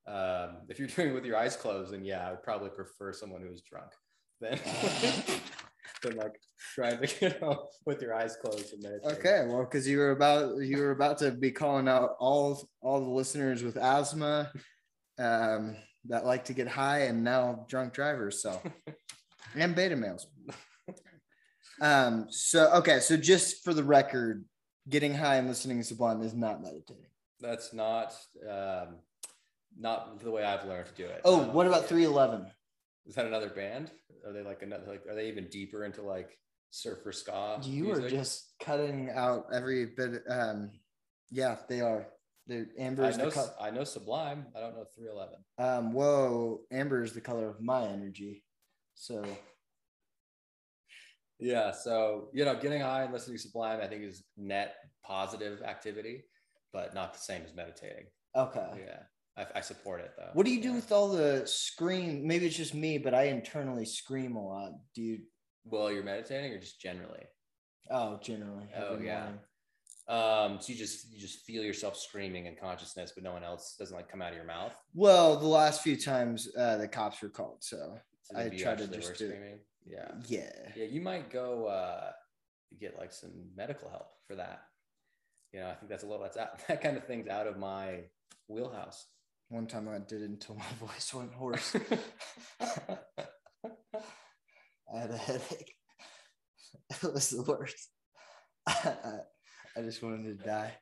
Um, 0.08 0.62
if 0.70 0.79
you're 0.79 0.88
doing 0.88 1.10
it 1.10 1.13
with 1.13 1.25
your 1.25 1.38
eyes 1.38 1.55
closed, 1.55 1.93
then 1.93 2.05
yeah, 2.05 2.27
I 2.27 2.31
would 2.31 2.43
probably 2.43 2.70
prefer 2.70 3.13
someone 3.13 3.41
who's 3.41 3.62
drunk 3.62 3.91
than, 4.39 4.58
than 6.01 6.15
like 6.17 6.39
driving 6.75 7.10
get 7.20 7.39
home 7.39 7.58
with 7.86 8.01
your 8.01 8.13
eyes 8.13 8.36
closed 8.36 8.74
and 8.74 8.84
meditate. 8.84 9.20
Okay, 9.20 9.46
well, 9.48 9.63
because 9.63 9.88
you 9.88 9.98
were 9.98 10.12
about 10.12 10.58
you 10.58 10.77
were 10.77 10.91
about 10.91 11.17
to 11.20 11.31
be 11.31 11.51
calling 11.51 11.88
out 11.88 12.15
all 12.20 12.67
all 12.81 13.00
the 13.00 13.10
listeners 13.10 13.63
with 13.63 13.77
asthma 13.77 14.51
um, 15.20 15.75
that 16.05 16.25
like 16.25 16.46
to 16.46 16.53
get 16.53 16.67
high 16.67 17.01
and 17.01 17.24
now 17.24 17.65
drunk 17.70 17.93
drivers. 17.93 18.41
So 18.41 18.62
and 19.55 19.75
beta 19.75 19.96
males. 19.96 20.27
Um, 21.79 22.27
so 22.29 22.72
okay, 22.74 23.00
so 23.00 23.17
just 23.17 23.63
for 23.63 23.74
the 23.74 23.84
record, 23.84 24.46
getting 24.89 25.13
high 25.13 25.38
and 25.38 25.48
listening 25.48 25.79
to 25.79 25.84
Sublime 25.84 26.22
is 26.22 26.34
not 26.34 26.62
meditating. 26.62 27.05
That's 27.39 27.74
not 27.74 28.15
um, 28.48 28.98
not 29.79 30.20
the 30.20 30.29
way 30.29 30.43
I've 30.43 30.65
learned 30.65 30.88
to 30.88 30.93
do 30.93 31.05
it. 31.05 31.22
Oh, 31.25 31.41
Um, 31.41 31.53
what 31.53 31.65
about 31.65 31.86
311? 31.88 32.46
Is 33.05 33.15
that 33.15 33.25
another 33.25 33.50
band? 33.50 33.91
Are 34.25 34.34
they 34.34 34.41
like 34.43 34.62
another 34.62 34.86
like 34.88 35.05
are 35.08 35.15
they 35.15 35.27
even 35.27 35.48
deeper 35.50 35.84
into 35.86 36.01
like 36.01 36.38
surfer 36.70 37.12
ska? 37.12 37.60
You 37.63 37.91
are 37.91 38.10
just 38.10 38.53
cutting 38.62 39.10
out 39.13 39.46
every 39.53 39.88
bit. 39.88 40.22
Um, 40.29 40.72
yeah, 41.29 41.58
they 41.67 41.81
are. 41.81 42.08
They're 42.48 42.67
Amber 42.77 43.05
I 43.05 43.10
is 43.10 43.17
know 43.17 43.25
the 43.25 43.31
color. 43.31 43.53
I 43.60 43.70
know 43.72 43.84
Sublime. 43.84 44.48
I 44.55 44.60
don't 44.60 44.75
know 44.75 44.86
311. 44.96 45.36
Um, 45.58 45.93
whoa, 45.93 46.62
Amber 46.72 47.03
is 47.03 47.13
the 47.13 47.22
color 47.22 47.50
of 47.50 47.62
my 47.62 47.88
energy. 47.88 48.43
So 48.96 49.24
Yeah, 51.39 51.72
so 51.72 52.29
you 52.34 52.46
know, 52.46 52.55
getting 52.55 52.81
high 52.81 53.03
and 53.03 53.13
listening 53.13 53.38
to 53.38 53.41
Sublime, 53.43 53.79
I 53.81 53.88
think 53.88 54.03
is 54.03 54.24
net 54.38 54.75
positive 55.03 55.62
activity, 55.63 56.24
but 56.74 56.93
not 56.93 57.13
the 57.13 57.20
same 57.20 57.41
as 57.43 57.55
meditating. 57.55 58.05
okay. 58.36 58.70
Yeah, 58.86 59.00
I, 59.38 59.45
I 59.55 59.61
support 59.61 60.01
it 60.01 60.11
though. 60.17 60.29
What 60.33 60.45
do 60.45 60.51
you 60.53 60.61
do 60.61 60.69
Yeah. 60.69 60.75
with 60.75 60.91
all 60.91 61.09
the 61.09 61.43
scream? 61.45 62.27
Maybe 62.27 62.45
it's 62.47 62.55
just 62.57 62.73
me, 62.73 62.97
but 62.97 63.13
I 63.13 63.23
internally 63.25 63.85
scream 63.85 64.35
a 64.35 64.45
lot. 64.45 64.71
Do 64.95 65.01
you? 65.01 65.19
Well, 65.65 65.91
you're 65.91 66.03
meditating 66.03 66.51
or 66.53 66.59
just 66.59 66.79
generally? 66.81 67.23
Oh, 67.89 68.19
generally. 68.21 68.67
Oh, 68.75 68.97
yeah. 69.00 69.19
morning. 69.19 69.39
Um, 70.07 70.59
so 70.59 70.73
you 70.73 70.77
just 70.77 71.11
you 71.13 71.19
just 71.19 71.45
feel 71.45 71.63
yourself 71.63 71.95
screaming 71.95 72.47
in 72.47 72.55
consciousness, 72.55 73.11
but 73.15 73.23
no 73.23 73.31
one 73.31 73.43
else 73.43 73.75
doesn't 73.79 73.95
like 73.95 74.09
come 74.09 74.21
out 74.21 74.29
of 74.31 74.35
your 74.35 74.45
mouth. 74.45 74.73
Well, 74.93 75.38
the 75.38 75.47
last 75.47 75.81
few 75.81 75.95
times 75.95 76.50
uh, 76.57 76.77
the 76.77 76.88
cops 76.88 77.21
were 77.21 77.29
called, 77.29 77.57
so 77.61 77.97
So 78.23 78.38
I 78.38 78.50
tried 78.50 78.79
to 78.79 78.88
just 78.88 79.17
do- 79.17 79.27
screaming. 79.27 79.59
Yeah, 79.85 80.11
yeah. 80.27 80.51
yeah. 80.75 80.85
You 80.85 81.01
might 81.01 81.29
go 81.31 81.65
uh, 81.67 82.11
get 82.79 82.97
like 82.97 83.11
some 83.13 83.31
medical 83.55 83.89
help 83.89 84.07
for 84.27 84.35
that. 84.35 84.63
You 85.53 85.59
know, 85.61 85.69
I 85.69 85.75
think 85.75 85.89
that's 85.89 86.03
a 86.03 86.07
little 86.07 86.23
that's 86.23 86.38
out, 86.38 86.59
that 86.67 86.81
kind 86.81 86.97
of 86.97 87.05
thing's 87.05 87.27
out 87.27 87.47
of 87.47 87.57
my 87.57 88.01
wheelhouse. 88.47 89.05
One 89.51 89.67
time 89.67 89.89
I 89.89 90.00
did 90.00 90.22
it 90.22 90.29
until 90.29 90.55
my 90.55 90.63
voice 90.79 91.13
went 91.13 91.34
hoarse. 91.34 91.75
I 94.91 94.98
had 94.98 95.12
a 95.12 95.17
headache. 95.17 95.75
It 97.03 97.13
was 97.13 97.29
the 97.29 97.43
worst. 97.43 97.89
I, 98.67 99.81
just 99.81 100.01
wanted 100.01 100.39
to 100.39 100.46
die. 100.46 100.74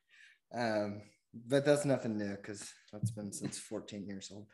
Um, 0.56 1.02
but 1.48 1.66
that's 1.66 1.86
nothing 1.86 2.18
new 2.18 2.36
because 2.36 2.72
that's 2.94 3.10
been 3.10 3.32
since 3.32 3.58
14 3.58 4.06
years 4.06 4.32
old. 4.32 4.46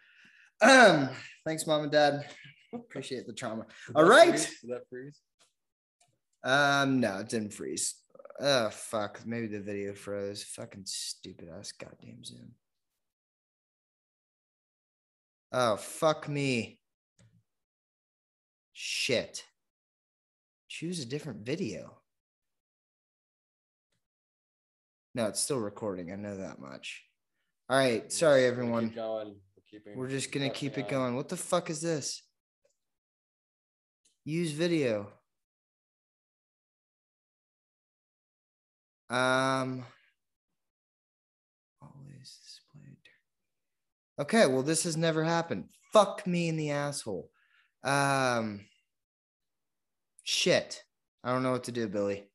Um, 0.61 1.09
thanks, 1.45 1.67
mom 1.67 1.83
and 1.83 1.91
dad. 1.91 2.25
Appreciate 2.73 3.27
the 3.27 3.33
trauma. 3.33 3.65
Did 3.87 3.95
All 3.97 4.05
right. 4.05 4.29
freeze? 4.29 4.59
Did 4.61 4.71
that 4.71 4.89
freeze? 4.89 5.19
Um, 6.43 7.01
no, 7.01 7.19
it 7.19 7.27
didn't 7.27 7.53
freeze. 7.53 7.95
Oh 8.39 8.69
fuck. 8.69 9.25
Maybe 9.25 9.47
the 9.47 9.61
video 9.61 9.93
froze. 9.93 10.43
Fucking 10.43 10.83
stupid 10.85 11.49
ass 11.57 11.73
goddamn 11.73 12.23
Zoom. 12.23 12.51
Oh 15.57 15.77
fuck 15.77 16.27
me. 16.27 16.79
Shit. 18.73 19.45
Choose 20.67 20.99
a 20.99 21.05
different 21.05 21.45
video. 21.45 21.93
No, 25.13 25.27
it's 25.27 25.39
still 25.39 25.61
recording. 25.61 26.11
I 26.11 26.17
know 26.17 26.35
that 26.35 26.59
much. 26.59 27.05
All 27.69 27.77
right. 27.77 28.11
Sorry, 28.11 28.43
everyone. 28.43 28.89
Going. 28.89 29.37
We're, 29.85 29.95
We're 29.95 30.09
just 30.09 30.33
gonna 30.33 30.49
keep 30.49 30.77
it 30.77 30.89
going. 30.89 31.15
What 31.15 31.29
the 31.29 31.37
fuck 31.37 31.69
is 31.69 31.79
this? 31.79 32.21
Use 34.25 34.51
video. 34.51 35.07
Um. 39.09 39.85
Always 41.81 42.39
displayed. 42.43 42.97
Okay, 44.19 44.45
well, 44.47 44.63
this 44.63 44.83
has 44.83 44.95
never 44.95 45.23
happened. 45.23 45.65
Fuck 45.91 46.25
me 46.25 46.47
in 46.49 46.55
the 46.57 46.71
asshole. 46.71 47.29
Um. 47.83 48.61
Shit. 50.23 50.81
I 51.23 51.31
don't 51.31 51.43
know 51.43 51.51
what 51.51 51.63
to 51.65 51.71
do, 51.71 51.87
Billy. 51.87 52.29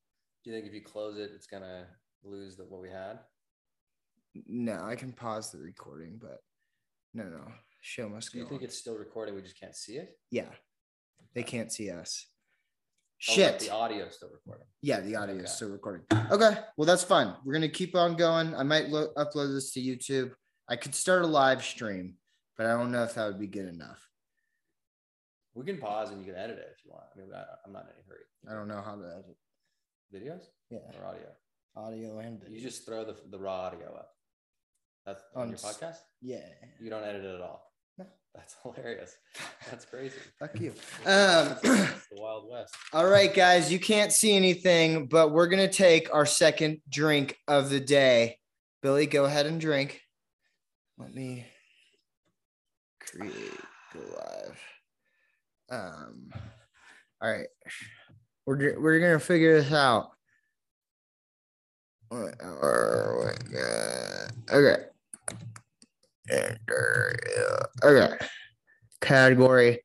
Do 0.44 0.50
you 0.50 0.56
think 0.56 0.66
if 0.66 0.74
you 0.74 0.82
close 0.82 1.18
it, 1.18 1.30
it's 1.34 1.46
gonna 1.46 1.86
lose 2.24 2.56
the, 2.56 2.64
what 2.64 2.80
we 2.82 2.88
had? 2.90 3.18
No, 4.46 4.80
I 4.82 4.94
can 4.96 5.12
pause 5.12 5.50
the 5.50 5.58
recording, 5.58 6.18
but 6.20 6.38
no, 7.14 7.24
no. 7.24 7.40
Show 7.80 8.08
must 8.08 8.32
Do 8.32 8.38
go. 8.38 8.42
you 8.44 8.48
think 8.48 8.60
on. 8.60 8.64
it's 8.66 8.78
still 8.78 8.96
recording? 8.96 9.34
We 9.34 9.42
just 9.42 9.58
can't 9.58 9.74
see 9.74 9.94
it. 9.94 10.10
Yeah. 10.30 10.48
They 11.34 11.42
can't 11.42 11.72
see 11.72 11.90
us. 11.90 12.26
Oh, 13.28 13.32
Shit. 13.34 13.58
the 13.60 13.70
audio 13.70 14.04
is 14.06 14.14
still 14.16 14.30
recording. 14.32 14.66
Yeah, 14.82 15.00
the 15.00 15.16
audio 15.16 15.34
Okay. 15.36 15.44
is 15.44 15.52
still 15.52 15.70
recording. 15.70 16.04
Okay, 16.30 16.56
well 16.76 16.86
that's 16.86 17.04
fine. 17.04 17.34
We're 17.44 17.54
gonna 17.54 17.68
keep 17.68 17.94
on 17.96 18.16
going. 18.16 18.54
I 18.54 18.62
might 18.62 18.88
lo- 18.88 19.12
upload 19.16 19.52
this 19.54 19.72
to 19.72 19.80
YouTube. 19.80 20.30
I 20.70 20.76
could 20.76 20.94
start 20.94 21.22
a 21.22 21.26
live 21.26 21.62
stream, 21.64 22.14
but 22.56 22.66
I 22.66 22.70
don't 22.76 22.92
know 22.92 23.02
if 23.02 23.14
that 23.14 23.26
would 23.26 23.40
be 23.40 23.46
good 23.48 23.68
enough. 23.68 24.08
We 25.54 25.64
can 25.64 25.78
pause 25.78 26.10
and 26.10 26.20
you 26.20 26.32
can 26.32 26.40
edit 26.40 26.58
it 26.58 26.68
if 26.78 26.84
you 26.84 26.92
want. 26.92 27.04
I 27.14 27.18
mean, 27.18 27.28
I, 27.34 27.42
I'm 27.66 27.72
not 27.72 27.82
in 27.82 27.88
any 27.88 28.04
hurry. 28.08 28.24
I 28.48 28.54
don't 28.56 28.68
know 28.68 28.80
how 28.80 28.94
to 28.94 29.02
edit 29.04 29.36
Videos 30.14 30.44
Yeah. 30.70 30.78
or 31.00 31.06
audio. 31.06 31.26
audio 31.76 32.18
and 32.20 32.40
video. 32.40 32.56
You 32.56 32.62
just 32.62 32.86
throw 32.86 33.04
the, 33.04 33.16
the 33.30 33.38
raw 33.38 33.62
audio 33.62 33.92
up. 33.94 34.10
That's 35.06 35.22
on, 35.34 35.42
On 35.42 35.48
your 35.48 35.58
podcast. 35.58 35.96
yeah. 36.22 36.46
You 36.80 36.88
don't 36.90 37.02
edit 37.02 37.24
it 37.24 37.34
at 37.34 37.40
all. 37.40 37.72
No. 37.98 38.06
That's 38.34 38.54
hilarious. 38.62 39.16
That's 39.68 39.84
crazy. 39.84 40.14
Fuck 40.38 40.58
you. 40.60 40.72
It's 41.04 41.06
Um, 41.06 41.56
the 41.62 41.90
Wild 42.12 42.48
West. 42.48 42.74
all 42.92 43.06
right, 43.08 43.32
guys, 43.34 43.72
you 43.72 43.80
can't 43.80 44.12
see 44.12 44.36
anything, 44.36 45.08
but 45.08 45.32
we're 45.32 45.48
gonna 45.48 45.68
take 45.70 46.14
our 46.14 46.26
second 46.26 46.80
drink 46.88 47.36
of 47.48 47.70
the 47.70 47.80
day. 47.80 48.38
Billy, 48.82 49.06
go 49.06 49.24
ahead 49.24 49.46
and 49.46 49.60
drink. 49.60 50.00
Let 51.00 51.14
me 51.14 51.46
create 53.00 53.32
go 53.94 54.00
live. 54.00 54.60
Um, 55.70 56.30
all 57.22 57.32
right, 57.32 57.46
we're 58.44 58.78
we're 58.78 59.00
gonna 59.00 59.18
figure 59.18 59.62
this 59.62 59.72
out. 59.72 60.10
Okay. 64.52 64.76
Okay. 67.82 68.16
Category. 69.00 69.80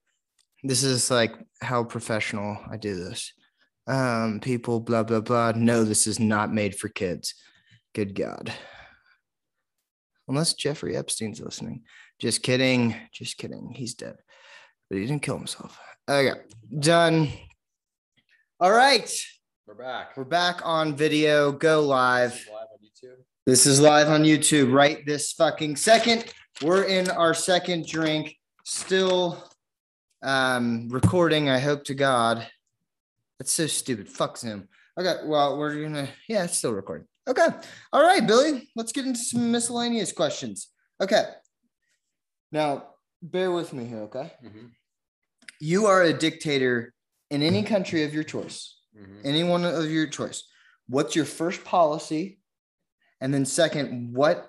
This 0.63 0.83
is 0.83 1.09
like 1.09 1.33
how 1.61 1.85
professional 1.85 2.57
I 2.69 2.75
do 2.75 2.95
this. 2.95 3.31
Um, 3.87 4.41
people, 4.41 4.81
blah 4.81 5.03
blah 5.03 5.21
blah. 5.21 5.53
No, 5.55 5.85
this 5.85 6.07
is 6.07 6.19
not 6.19 6.51
made 6.51 6.75
for 6.75 6.89
kids. 6.89 7.35
Good 7.93 8.15
God. 8.15 8.51
Unless 10.27 10.53
Jeffrey 10.55 10.95
Epstein's 10.97 11.39
listening. 11.39 11.83
Just 12.19 12.41
kidding. 12.41 12.95
Just 13.13 13.37
kidding. 13.37 13.71
He's 13.75 13.93
dead, 13.93 14.15
but 14.89 14.97
he 14.97 15.05
didn't 15.05 15.21
kill 15.21 15.37
himself. 15.37 15.77
Okay, 16.09 16.39
done. 16.79 17.29
All 18.59 18.71
right, 18.71 19.11
We're 19.67 19.73
back. 19.75 20.15
we're 20.17 20.23
back 20.23 20.61
on 20.63 20.95
video. 20.95 21.51
Go 21.51 21.81
live. 21.81 22.31
Live 22.51 22.67
on 22.71 22.79
YouTube. 22.81 23.17
This 23.45 23.65
is 23.65 23.79
live 23.81 24.07
on 24.09 24.23
YouTube 24.23 24.73
right 24.73 25.05
this 25.05 25.33
fucking 25.33 25.75
second. 25.75 26.25
We're 26.61 26.83
in 26.83 27.09
our 27.09 27.33
second 27.33 27.85
drink, 27.87 28.35
still 28.63 29.43
um 30.23 30.87
recording. 30.89 31.49
I 31.49 31.59
hope 31.59 31.83
to 31.85 31.93
God. 31.93 32.47
That's 33.37 33.51
so 33.51 33.67
stupid. 33.67 34.07
Fuck 34.09 34.37
Zoom. 34.37 34.69
Okay, 34.97 35.15
well, 35.25 35.57
we're 35.57 35.83
gonna 35.83 36.07
yeah, 36.29 36.45
it's 36.45 36.57
still 36.57 36.73
recording. 36.73 37.07
Okay. 37.27 37.47
All 37.91 38.03
right, 38.03 38.25
Billy. 38.25 38.69
Let's 38.75 38.91
get 38.91 39.05
into 39.05 39.19
some 39.19 39.51
miscellaneous 39.51 40.11
questions. 40.11 40.69
Okay. 41.01 41.23
Now, 42.51 42.95
bear 43.21 43.51
with 43.51 43.73
me 43.73 43.85
here, 43.85 44.03
okay? 44.03 44.31
Mhm, 44.43 44.71
You 45.59 45.87
are 45.87 46.03
a 46.03 46.13
dictator 46.13 46.93
in 47.29 47.41
any 47.41 47.63
country 47.63 48.03
of 48.03 48.13
your 48.13 48.23
choice 48.23 48.75
mhm. 48.95 49.25
any 49.25 49.43
one 49.43 49.65
of 49.65 49.89
your 49.89 50.07
choice. 50.07 50.43
What's 50.87 51.15
your 51.15 51.25
first 51.25 51.63
policy? 51.63 52.39
And 53.21 53.33
then 53.33 53.45
second, 53.45 54.13
what 54.13 54.47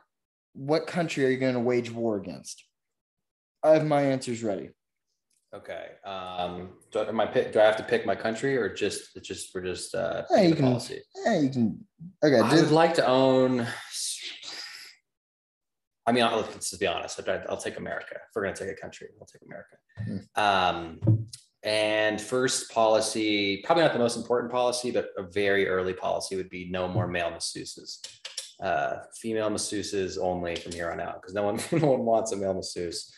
what 0.52 0.86
country 0.86 1.24
are 1.26 1.28
you 1.28 1.36
going 1.36 1.54
to 1.54 1.60
wage 1.60 1.90
war 1.90 2.16
against? 2.16 2.64
I 3.62 3.70
have 3.72 3.86
my 3.86 4.02
answers 4.02 4.42
ready. 4.42 4.70
Okay. 5.54 5.86
Um, 6.04 6.70
do 6.90 6.98
I, 6.98 7.08
am 7.08 7.20
I 7.20 7.26
pick, 7.26 7.52
do 7.52 7.60
I 7.60 7.64
have 7.64 7.76
to 7.76 7.82
pick 7.82 8.04
my 8.04 8.14
country 8.16 8.56
or 8.56 8.72
just 8.72 9.16
it's 9.16 9.28
just 9.28 9.54
we're 9.54 9.62
just 9.62 9.94
uh 9.94 10.22
Yeah, 10.30 10.42
you 10.42 10.54
can- 10.54 10.64
policy? 10.66 11.00
Yeah, 11.24 11.38
you 11.40 11.50
can. 11.50 11.84
Okay, 12.24 12.40
I 12.40 12.50
do- 12.54 12.62
would 12.62 12.70
like 12.72 12.94
to 12.94 13.06
own. 13.06 13.66
I 16.08 16.12
mean, 16.12 16.22
I'll, 16.22 16.36
let's 16.36 16.70
just 16.70 16.80
be 16.80 16.86
honest. 16.86 17.20
I'll, 17.28 17.42
I'll 17.48 17.56
take 17.56 17.78
America. 17.78 18.14
If 18.14 18.20
we're 18.34 18.42
gonna 18.42 18.54
take 18.56 18.70
a 18.70 18.80
country, 18.80 19.08
I'll 19.20 19.26
take 19.26 19.42
America. 19.42 20.26
Um, 20.36 21.26
and 21.62 22.20
first 22.20 22.70
policy, 22.70 23.62
probably 23.64 23.82
not 23.84 23.92
the 23.92 23.98
most 23.98 24.16
important 24.16 24.52
policy, 24.52 24.90
but 24.92 25.08
a 25.18 25.22
very 25.22 25.66
early 25.68 25.92
policy 25.94 26.36
would 26.36 26.50
be 26.50 26.68
no 26.70 26.86
more 26.86 27.08
male 27.08 27.30
masseuses. 27.30 27.98
Uh, 28.62 28.98
female 29.20 29.50
masseuses 29.50 30.16
only 30.20 30.54
from 30.56 30.72
here 30.72 30.90
on 30.92 31.00
out, 31.00 31.20
because 31.20 31.34
no 31.34 31.42
one, 31.42 31.56
no 31.72 31.88
one 31.88 32.04
wants 32.04 32.30
a 32.32 32.36
male 32.36 32.54
masseuse. 32.54 33.12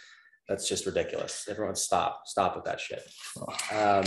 That's 0.48 0.66
just 0.66 0.86
ridiculous. 0.86 1.46
Everyone, 1.48 1.76
stop, 1.76 2.22
stop 2.26 2.56
with 2.56 2.64
that 2.64 2.80
shit. 2.80 3.02
Um, 3.72 4.04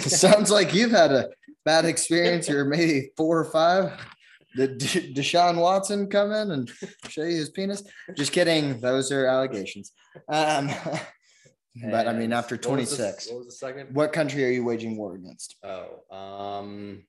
Sounds 0.00 0.50
like 0.50 0.74
you've 0.74 0.90
had 0.90 1.12
a 1.12 1.30
bad 1.64 1.84
experience, 1.86 2.48
or 2.50 2.64
maybe 2.64 3.10
four 3.16 3.38
or 3.38 3.44
five. 3.46 3.92
Did 4.54 4.78
D- 4.78 5.14
Deshaun 5.14 5.56
Watson 5.60 6.08
come 6.08 6.30
in 6.32 6.50
and 6.50 6.70
show 7.08 7.22
you 7.22 7.36
his 7.36 7.50
penis? 7.50 7.82
Just 8.14 8.32
kidding. 8.32 8.80
Those 8.80 9.10
are 9.12 9.26
allegations. 9.26 9.92
Um, 10.28 10.70
but 11.90 12.06
I 12.06 12.12
mean, 12.12 12.32
after 12.32 12.56
what 12.56 12.78
was 12.78 12.90
the- 12.90 12.96
26, 12.96 13.28
what 13.30 13.38
was 13.38 13.46
the 13.46 13.52
second? 13.52 13.94
what 13.94 14.12
country 14.12 14.44
are 14.44 14.50
you 14.50 14.64
waging 14.64 14.96
war 14.96 15.14
against? 15.14 15.56
Oh, 15.64 16.14
um, 16.14 17.04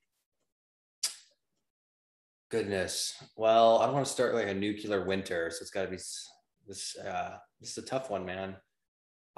goodness. 2.49 3.13
Well, 3.35 3.79
I 3.79 3.85
don't 3.85 3.95
want 3.95 4.05
to 4.05 4.11
start 4.11 4.33
like 4.35 4.47
a 4.47 4.53
nuclear 4.53 5.05
winter, 5.05 5.49
so 5.51 5.61
it's 5.61 5.71
got 5.71 5.83
to 5.83 5.89
be 5.89 5.97
this. 6.67 6.97
Uh, 6.97 7.37
this 7.59 7.71
is 7.71 7.77
a 7.77 7.85
tough 7.85 8.09
one, 8.09 8.25
man. 8.25 8.55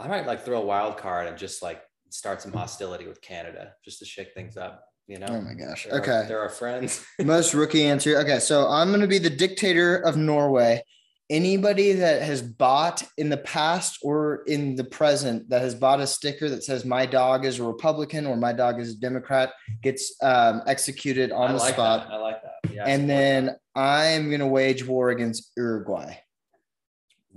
I 0.01 0.07
might 0.07 0.25
like 0.25 0.43
throw 0.43 0.61
a 0.61 0.65
wild 0.65 0.97
card 0.97 1.27
and 1.27 1.37
just 1.37 1.61
like 1.61 1.81
start 2.09 2.41
some 2.41 2.51
hostility 2.51 3.07
with 3.07 3.21
Canada, 3.21 3.73
just 3.85 3.99
to 3.99 4.05
shake 4.05 4.33
things 4.33 4.57
up. 4.57 4.83
You 5.07 5.19
know. 5.19 5.27
Oh 5.29 5.41
my 5.41 5.53
gosh. 5.53 5.85
They're 5.85 5.93
our- 5.95 5.99
Okay. 6.01 6.25
they're 6.27 6.39
our 6.41 6.49
friends. 6.49 7.03
Most 7.19 7.53
rookie 7.53 7.85
answer. 7.85 8.17
Okay, 8.19 8.39
so 8.39 8.67
I'm 8.67 8.89
going 8.89 9.01
to 9.01 9.07
be 9.07 9.17
the 9.17 9.29
dictator 9.29 9.97
of 9.97 10.15
Norway. 10.15 10.83
Anybody 11.29 11.93
that 11.93 12.21
has 12.23 12.41
bought 12.41 13.03
in 13.17 13.29
the 13.29 13.37
past 13.37 13.99
or 14.03 14.43
in 14.47 14.75
the 14.75 14.83
present 14.83 15.49
that 15.49 15.61
has 15.61 15.73
bought 15.73 16.01
a 16.01 16.07
sticker 16.07 16.49
that 16.49 16.63
says 16.63 16.83
"My 16.85 17.05
dog 17.05 17.45
is 17.45 17.59
a 17.59 17.63
Republican" 17.63 18.25
or 18.25 18.35
"My 18.35 18.51
dog 18.53 18.79
is 18.81 18.91
a 18.95 18.99
Democrat" 18.99 19.53
gets 19.81 20.13
um, 20.21 20.61
executed 20.67 21.31
on 21.31 21.49
I 21.51 21.53
the 21.53 21.59
like 21.59 21.73
spot. 21.73 22.07
That. 22.09 22.13
I 22.13 22.17
like 22.17 22.41
that. 22.43 22.73
Yeah. 22.73 22.83
And 22.85 23.09
then 23.09 23.55
I'm 23.75 24.27
going 24.29 24.41
to 24.41 24.47
wage 24.47 24.85
war 24.85 25.09
against 25.09 25.51
Uruguay. 25.55 26.15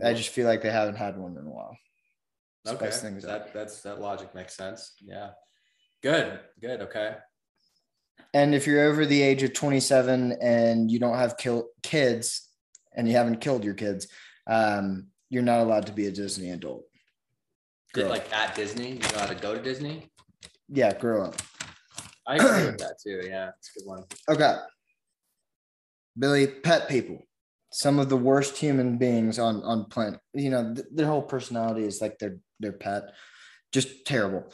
I 0.04 0.12
just 0.14 0.30
feel 0.30 0.46
like 0.48 0.60
they 0.62 0.70
haven't 0.72 0.96
had 0.96 1.16
one 1.16 1.36
in 1.38 1.46
a 1.46 1.50
while. 1.50 1.76
Okay. 2.66 2.90
Things 2.90 3.24
up. 3.24 3.46
That 3.46 3.54
that's 3.54 3.82
that 3.82 4.00
logic 4.00 4.34
makes 4.34 4.56
sense. 4.56 4.94
Yeah. 5.00 5.30
Good. 6.02 6.40
Good. 6.60 6.80
Okay. 6.82 7.16
And 8.32 8.54
if 8.54 8.66
you're 8.66 8.84
over 8.84 9.06
the 9.06 9.22
age 9.22 9.42
of 9.42 9.52
27 9.52 10.38
and 10.40 10.90
you 10.90 10.98
don't 10.98 11.16
have 11.16 11.36
kill- 11.36 11.68
kids 11.82 12.48
and 12.94 13.08
you 13.08 13.14
haven't 13.14 13.40
killed 13.40 13.64
your 13.64 13.74
kids, 13.74 14.08
um, 14.46 15.08
you're 15.30 15.42
not 15.42 15.60
allowed 15.60 15.86
to 15.86 15.92
be 15.92 16.06
a 16.06 16.10
Disney 16.10 16.50
adult. 16.50 16.84
Grow 17.92 18.08
like 18.08 18.32
at 18.32 18.54
Disney, 18.56 18.92
you 18.92 18.98
know 18.98 19.18
how 19.18 19.26
to 19.26 19.36
go 19.36 19.54
to 19.54 19.62
Disney? 19.62 20.10
Yeah, 20.68 20.92
grow 20.98 21.24
up. 21.24 21.40
I 22.26 22.36
agree 22.36 22.66
with 22.66 22.78
that 22.78 22.96
too. 23.02 23.22
Yeah, 23.28 23.50
it's 23.58 23.70
a 23.76 23.80
good 23.80 23.86
one. 23.86 24.04
Okay. 24.28 24.56
Billy, 26.18 26.46
pet 26.46 26.88
people. 26.88 27.26
Some 27.74 27.98
of 27.98 28.08
the 28.08 28.16
worst 28.16 28.56
human 28.56 28.98
beings 28.98 29.38
on 29.38 29.62
on 29.64 29.86
planet. 29.86 30.20
You 30.32 30.50
know, 30.50 30.74
th- 30.74 30.86
their 30.92 31.06
whole 31.08 31.22
personality 31.22 31.84
is 31.84 32.00
like 32.00 32.18
their 32.18 32.38
their 32.60 32.72
pet. 32.72 33.02
Just 33.72 34.06
terrible. 34.06 34.52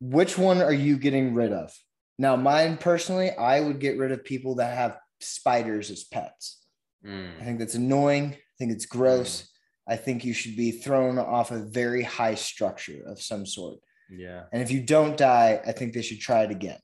Which 0.00 0.38
one 0.38 0.62
are 0.62 0.72
you 0.72 0.96
getting 0.96 1.34
rid 1.34 1.52
of? 1.52 1.70
Now, 2.18 2.34
mine 2.34 2.78
personally, 2.78 3.30
I 3.30 3.60
would 3.60 3.78
get 3.78 3.98
rid 3.98 4.10
of 4.10 4.24
people 4.24 4.54
that 4.56 4.74
have 4.74 4.98
spiders 5.20 5.90
as 5.90 6.04
pets. 6.04 6.66
I 7.04 7.08
Mm. 7.08 7.44
think 7.44 7.58
that's 7.58 7.74
annoying. 7.74 8.32
I 8.32 8.54
think 8.58 8.72
it's 8.72 8.86
gross. 8.86 9.48
I 9.86 9.96
think 9.96 10.24
you 10.24 10.32
should 10.32 10.56
be 10.56 10.70
thrown 10.72 11.18
off 11.18 11.50
a 11.50 11.58
very 11.62 12.02
high 12.02 12.34
structure 12.36 13.02
of 13.06 13.20
some 13.20 13.44
sort. 13.44 13.78
Yeah. 14.10 14.44
And 14.52 14.62
if 14.62 14.70
you 14.70 14.80
don't 14.82 15.16
die, 15.16 15.60
I 15.66 15.72
think 15.72 15.92
they 15.92 16.02
should 16.02 16.20
try 16.20 16.42
it 16.44 16.50
again. 16.50 16.80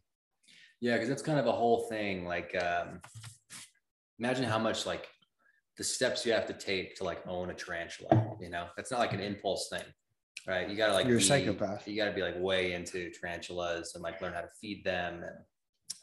Yeah, 0.81 0.95
because 0.97 1.09
that's 1.09 1.23
kind 1.23 1.39
of 1.41 1.47
a 1.47 1.53
whole 1.53 1.89
thing. 1.89 2.27
Like, 2.27 2.55
um, 2.63 3.01
imagine 4.19 4.45
how 4.45 4.59
much 4.59 4.85
like 4.87 5.09
the 5.83 5.89
steps 5.89 6.25
you 6.25 6.33
have 6.33 6.47
to 6.47 6.53
take 6.53 6.95
to 6.95 7.03
like 7.03 7.27
own 7.27 7.51
a 7.51 7.55
tarantula. 7.55 8.37
You 8.41 8.51
know, 8.51 8.67
that's 8.77 8.93
not 8.93 9.01
like 9.01 9.15
an 9.15 9.19
impulse 9.19 9.69
thing, 9.69 9.83
right? 10.47 10.71
You 10.71 10.77
gotta 10.77 10.93
like 10.93 11.09
You're 11.09 11.17
a 11.17 11.21
psychopath. 11.21 11.89
You 11.89 11.97
gotta 11.97 12.13
be 12.13 12.23
like 12.23 12.39
way 12.39 12.75
into 12.75 13.11
tarantulas 13.11 13.97
and 13.97 14.05
like 14.05 14.23
learn 14.23 14.33
how 14.33 14.43
to 14.43 14.49
feed 14.61 14.85
them. 14.85 15.25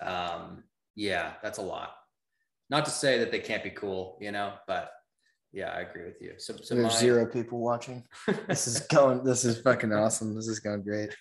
And 0.01 0.09
um, 0.09 0.63
yeah, 0.95 1.35
that's 1.41 1.59
a 1.59 1.61
lot. 1.61 1.91
Not 2.69 2.83
to 2.85 2.91
say 2.91 3.19
that 3.19 3.31
they 3.31 3.39
can't 3.39 3.63
be 3.63 3.69
cool, 3.69 4.17
you 4.19 4.33
know, 4.33 4.51
but 4.67 4.91
yeah, 5.53 5.69
I 5.69 5.79
agree 5.79 6.03
with 6.03 6.21
you. 6.21 6.33
So, 6.39 6.57
so 6.61 6.75
There's 6.75 6.93
my- 6.93 6.99
zero 6.99 7.25
people 7.25 7.59
watching. 7.59 8.03
This 8.49 8.67
is 8.67 8.81
going. 8.81 9.23
This 9.23 9.45
is 9.45 9.61
fucking 9.61 9.93
awesome. 9.93 10.35
This 10.35 10.49
is 10.49 10.59
going 10.59 10.83
great. 10.83 11.15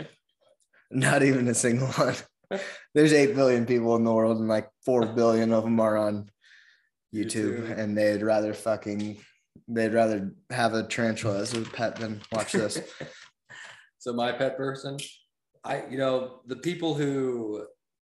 Not 0.90 1.22
even 1.22 1.46
a 1.46 1.54
single 1.54 1.88
one. 1.88 2.14
There's 2.94 3.12
eight 3.12 3.34
billion 3.34 3.66
people 3.66 3.96
in 3.96 4.04
the 4.04 4.14
world, 4.14 4.38
and 4.38 4.48
like 4.48 4.70
four 4.82 5.04
billion 5.04 5.52
of 5.52 5.64
them 5.64 5.78
are 5.78 5.98
on 5.98 6.30
YouTube, 7.14 7.68
YouTube. 7.68 7.78
and 7.78 7.96
they'd 7.96 8.22
rather 8.22 8.54
fucking 8.54 9.18
they'd 9.68 9.92
rather 9.92 10.32
have 10.50 10.74
a 10.74 10.84
tarantula 10.84 11.40
as 11.40 11.54
a 11.54 11.60
pet 11.62 11.96
than 11.96 12.20
watch 12.32 12.52
this. 12.52 12.80
so 13.98 14.12
my 14.12 14.32
pet 14.32 14.56
person, 14.56 14.96
I 15.64 15.84
you 15.90 15.98
know 15.98 16.40
the 16.46 16.56
people 16.56 16.94
who 16.94 17.66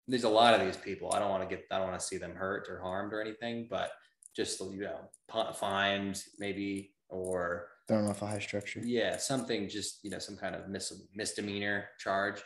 there's 0.08 0.24
a 0.24 0.28
lot 0.28 0.54
of 0.54 0.64
these 0.64 0.76
people. 0.76 1.12
I 1.12 1.18
don't 1.18 1.30
want 1.30 1.48
to 1.48 1.54
get 1.54 1.64
I 1.70 1.78
don't 1.78 1.88
want 1.88 2.00
to 2.00 2.06
see 2.06 2.16
them 2.16 2.34
hurt 2.34 2.68
or 2.68 2.80
harmed 2.80 3.12
or 3.12 3.20
anything, 3.20 3.66
but 3.70 3.90
just 4.34 4.60
you 4.60 4.80
know 4.80 5.52
fined 5.54 6.22
maybe 6.38 6.92
or 7.08 7.68
Thrown 7.88 8.08
off 8.08 8.20
a 8.22 8.26
high 8.26 8.40
structure. 8.40 8.80
yeah 8.84 9.16
something 9.16 9.68
just 9.68 10.00
you 10.02 10.10
know 10.10 10.18
some 10.18 10.36
kind 10.36 10.54
of 10.56 10.68
mis- 10.68 11.06
misdemeanor 11.14 11.84
charge 11.98 12.42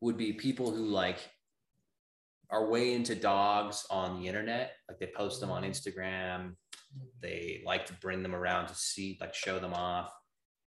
would 0.00 0.16
be 0.16 0.32
people 0.32 0.70
who 0.70 0.86
like 0.86 1.18
are 2.50 2.68
way 2.68 2.94
into 2.94 3.14
dogs 3.14 3.84
on 3.90 4.20
the 4.20 4.28
internet. 4.28 4.72
Like 4.88 4.98
they 4.98 5.10
post 5.16 5.40
them 5.40 5.50
on 5.50 5.62
instagram. 5.64 6.52
They 7.20 7.62
like 7.66 7.86
to 7.86 7.92
bring 7.94 8.22
them 8.22 8.34
around 8.34 8.68
to 8.68 8.74
see 8.74 9.18
like 9.20 9.34
show 9.34 9.58
them 9.58 9.74
off. 9.74 10.12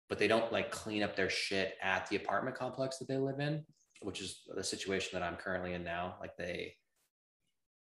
But 0.10 0.20
they 0.20 0.28
don't 0.28 0.52
like 0.52 0.72
clean 0.72 1.04
up 1.04 1.16
their 1.16 1.30
shit 1.30 1.74
at 1.82 2.08
the 2.10 2.16
apartment 2.16 2.56
complex 2.58 2.98
that 3.00 3.08
they 3.08 3.18
live 3.18 3.40
in 3.40 3.64
which 4.02 4.22
is 4.22 4.42
the 4.54 4.64
situation 4.64 5.10
that 5.14 5.24
i'm 5.26 5.38
currently 5.38 5.74
in 5.74 5.84
now. 5.84 6.16
Like 6.20 6.36
they 6.38 6.76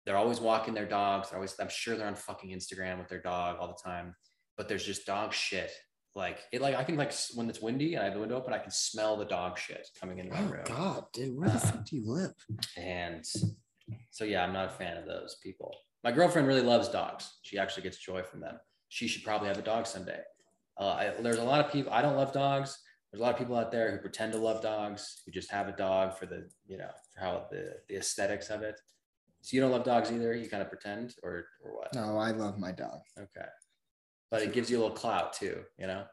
they're 0.06 0.16
always 0.16 0.40
walking 0.40 0.72
their 0.72 0.86
dogs. 0.86 1.28
They're 1.28 1.38
always 1.38 1.54
i'm 1.60 1.68
sure 1.68 1.96
they're 1.96 2.06
on 2.06 2.14
fucking 2.14 2.50
instagram 2.50 2.98
with 2.98 3.08
their 3.08 3.20
dog 3.20 3.58
all 3.60 3.68
the 3.68 3.82
time. 3.90 4.14
But 4.56 4.68
there's 4.68 4.84
just 4.86 5.06
dog 5.06 5.32
shit. 5.34 5.70
Like 6.14 6.38
it 6.52 6.62
like 6.62 6.76
i 6.76 6.84
can 6.84 6.96
like 6.96 7.12
when 7.34 7.50
it's 7.50 7.60
windy 7.60 7.94
and 7.94 8.02
i 8.02 8.04
have 8.04 8.14
the 8.14 8.20
window 8.20 8.36
open 8.36 8.54
i 8.54 8.58
can 8.58 8.70
smell 8.70 9.16
the 9.16 9.24
dog 9.24 9.58
shit 9.58 9.86
coming 10.00 10.18
into 10.18 10.32
my 10.32 10.40
Oh 10.40 10.44
room. 10.46 10.62
God, 10.64 11.04
dude, 11.12 11.36
where 11.36 11.48
the 11.48 11.56
Uh, 11.56 11.58
fuck 11.58 11.84
do 11.86 11.96
you 11.96 12.04
live? 12.06 12.32
and 12.76 13.24
so 14.10 14.24
yeah 14.24 14.42
i'm 14.44 14.52
not 14.52 14.66
a 14.66 14.70
fan 14.70 14.96
of 14.96 15.06
those 15.06 15.36
people. 15.42 15.74
My 16.02 16.12
girlfriend 16.12 16.46
really 16.46 16.60
loves 16.60 16.88
dogs. 16.88 17.38
She 17.42 17.56
actually 17.58 17.84
gets 17.84 17.96
joy 17.96 18.22
from 18.22 18.40
them. 18.40 18.60
She 18.90 19.08
should 19.08 19.24
probably 19.24 19.48
have 19.48 19.56
a 19.58 19.62
dog 19.62 19.86
someday. 19.86 20.20
Uh, 20.78 20.88
I, 20.88 21.12
there's 21.22 21.38
a 21.38 21.42
lot 21.44 21.64
of 21.64 21.72
people 21.72 21.92
i 21.92 22.02
don't 22.02 22.16
love 22.16 22.32
dogs. 22.32 22.78
There's 23.10 23.20
a 23.20 23.24
lot 23.24 23.32
of 23.32 23.38
people 23.38 23.56
out 23.56 23.70
there 23.72 23.90
who 23.90 23.98
pretend 23.98 24.32
to 24.32 24.38
love 24.38 24.60
dogs 24.60 25.22
who 25.24 25.32
just 25.32 25.50
have 25.50 25.68
a 25.68 25.72
dog 25.72 26.18
for 26.18 26.26
the 26.26 26.48
you 26.66 26.76
know 26.78 26.90
for 27.12 27.20
how 27.20 27.46
the 27.50 27.76
the 27.88 27.96
aesthetics 27.96 28.50
of 28.50 28.62
it. 28.62 28.78
So 29.40 29.54
you 29.54 29.60
don't 29.62 29.70
love 29.70 29.84
dogs 29.84 30.10
either? 30.10 30.34
You 30.34 30.48
kind 30.48 30.62
of 30.62 30.68
pretend 30.68 31.14
or 31.22 31.46
or 31.62 31.76
what? 31.76 31.94
No, 31.94 32.18
I 32.18 32.32
love 32.32 32.58
my 32.58 32.72
dog. 32.72 33.00
okay. 33.18 33.48
But 34.30 34.42
it 34.42 34.52
gives 34.52 34.68
you 34.70 34.78
a 34.78 34.80
little 34.80 34.96
clout 34.96 35.32
too 35.32 35.62
you 35.78 35.86
know? 35.86 36.04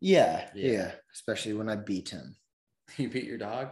Yeah, 0.00 0.48
yeah, 0.54 0.70
Yeah. 0.72 0.90
Especially 1.12 1.54
when 1.54 1.68
I 1.68 1.76
beat 1.76 2.10
him. 2.10 2.36
You 2.98 3.08
beat 3.08 3.24
your 3.24 3.38
dog. 3.38 3.70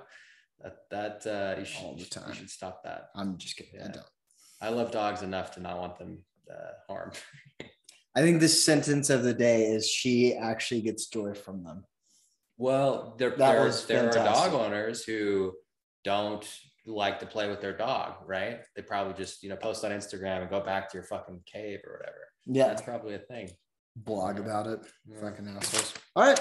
That 0.62 0.76
that 0.90 1.26
uh, 1.26 1.58
you 1.58 1.64
should 1.64 1.84
All 1.84 1.96
the 1.96 2.04
time. 2.04 2.28
You 2.28 2.34
should 2.34 2.50
stop 2.50 2.84
that. 2.84 3.10
I'm 3.14 3.36
just 3.36 3.56
kidding. 3.56 3.80
I 3.80 3.88
don't. 3.88 4.06
I 4.60 4.68
love 4.68 4.92
dogs 4.92 5.22
enough 5.22 5.52
to 5.54 5.60
not 5.60 5.78
want 5.78 5.98
them 5.98 6.18
uh, 6.50 6.72
harmed. 6.88 7.18
I 8.14 8.20
think 8.20 8.40
this 8.40 8.64
sentence 8.64 9.10
of 9.10 9.22
the 9.22 9.34
day 9.34 9.64
is 9.66 9.88
she 9.88 10.34
actually 10.34 10.82
gets 10.82 11.06
joy 11.06 11.34
from 11.34 11.64
them. 11.64 11.84
Well, 12.58 13.16
there, 13.18 13.30
there, 13.30 13.72
there 13.88 14.08
are 14.08 14.12
dog 14.12 14.52
owners 14.52 15.02
who 15.02 15.54
don't 16.04 16.46
like 16.86 17.18
to 17.20 17.26
play 17.26 17.48
with 17.48 17.60
their 17.60 17.76
dog, 17.76 18.16
right? 18.26 18.60
They 18.76 18.82
probably 18.82 19.14
just, 19.14 19.42
you 19.42 19.48
know, 19.48 19.56
post 19.56 19.84
on 19.84 19.90
Instagram 19.90 20.42
and 20.42 20.50
go 20.50 20.60
back 20.60 20.90
to 20.90 20.96
your 20.96 21.04
fucking 21.04 21.40
cave 21.46 21.80
or 21.86 21.98
whatever. 21.98 22.18
Yeah. 22.46 22.68
That's 22.68 22.82
probably 22.82 23.14
a 23.14 23.18
thing. 23.18 23.50
Blog 23.96 24.38
about 24.38 24.66
it. 24.66 24.80
Yeah. 25.08 25.20
Fucking 25.20 25.48
assholes. 25.48 25.94
All 26.14 26.24
right. 26.24 26.38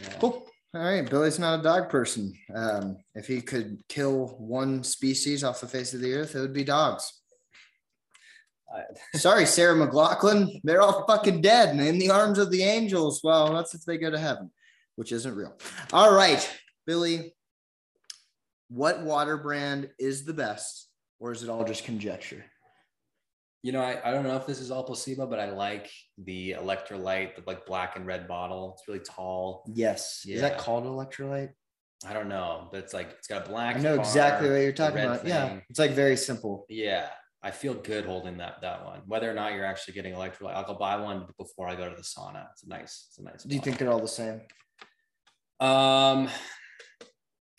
Yeah. 0.00 0.16
Cool. 0.18 0.46
All 0.72 0.82
right. 0.82 1.08
Billy's 1.08 1.38
not 1.38 1.60
a 1.60 1.62
dog 1.62 1.88
person. 1.88 2.32
Um, 2.54 2.98
if 3.14 3.26
he 3.26 3.40
could 3.40 3.78
kill 3.88 4.36
one 4.38 4.84
species 4.84 5.42
off 5.42 5.60
the 5.60 5.66
face 5.66 5.94
of 5.94 6.00
the 6.00 6.14
earth, 6.14 6.34
it 6.34 6.40
would 6.40 6.52
be 6.52 6.64
dogs. 6.64 7.20
Sorry, 9.16 9.46
Sarah 9.46 9.74
McLachlan. 9.74 10.60
They're 10.62 10.80
all 10.80 11.04
fucking 11.06 11.40
dead 11.40 11.70
and 11.70 11.80
in 11.80 11.98
the 11.98 12.10
arms 12.10 12.38
of 12.38 12.52
the 12.52 12.62
angels. 12.62 13.20
Well, 13.24 13.52
that's 13.52 13.74
if 13.74 13.84
they 13.84 13.98
go 13.98 14.10
to 14.10 14.18
heaven, 14.18 14.50
which 14.94 15.10
isn't 15.10 15.34
real. 15.34 15.56
All 15.92 16.14
right, 16.14 16.48
Billy. 16.86 17.34
What 18.68 19.02
water 19.02 19.36
brand 19.36 19.90
is 19.98 20.24
the 20.24 20.32
best, 20.32 20.88
or 21.18 21.32
is 21.32 21.42
it 21.42 21.48
all 21.48 21.64
just 21.64 21.84
conjecture? 21.84 22.44
You 23.62 23.72
know, 23.72 23.82
I, 23.82 24.00
I 24.02 24.10
don't 24.10 24.24
know 24.24 24.36
if 24.36 24.46
this 24.46 24.58
is 24.58 24.70
all 24.70 24.82
placebo, 24.84 25.26
but 25.26 25.38
I 25.38 25.50
like 25.50 25.90
the 26.16 26.52
electrolyte, 26.58 27.36
the 27.36 27.42
like 27.46 27.66
black 27.66 27.96
and 27.96 28.06
red 28.06 28.26
bottle. 28.26 28.74
It's 28.78 28.88
really 28.88 29.00
tall. 29.00 29.64
Yes. 29.74 30.24
Is 30.26 30.40
that 30.40 30.58
called 30.58 30.84
electrolyte? 30.84 31.50
I 32.06 32.14
don't 32.14 32.28
know, 32.28 32.68
but 32.72 32.78
it's 32.78 32.94
like 32.94 33.10
it's 33.18 33.28
got 33.28 33.46
a 33.46 33.50
black. 33.50 33.76
I 33.76 33.80
know 33.80 33.96
bar, 33.96 34.04
exactly 34.04 34.48
what 34.48 34.56
you're 34.56 34.72
talking 34.72 35.00
about. 35.00 35.26
Yeah. 35.26 35.58
It's 35.68 35.78
like 35.78 35.90
very 35.90 36.16
simple. 36.16 36.64
Yeah. 36.70 37.08
I 37.42 37.50
feel 37.50 37.74
good 37.74 38.04
holding 38.04 38.38
that 38.38 38.60
that 38.62 38.84
one. 38.84 39.00
Whether 39.06 39.30
or 39.30 39.34
not 39.34 39.54
you're 39.54 39.64
actually 39.64 39.94
getting 39.94 40.14
electrolyte, 40.14 40.54
I'll 40.54 40.64
go 40.64 40.74
buy 40.74 40.96
one 40.96 41.26
before 41.38 41.68
I 41.68 41.74
go 41.74 41.88
to 41.88 41.96
the 41.96 42.02
sauna. 42.02 42.46
It's 42.52 42.62
a 42.64 42.68
nice, 42.68 43.06
it's 43.08 43.18
a 43.18 43.22
nice. 43.22 43.44
Do 43.44 43.54
you 43.54 43.60
think 43.60 43.78
they're 43.78 43.90
all 43.90 44.00
the 44.00 44.08
same? 44.08 44.40
Um, 45.58 46.28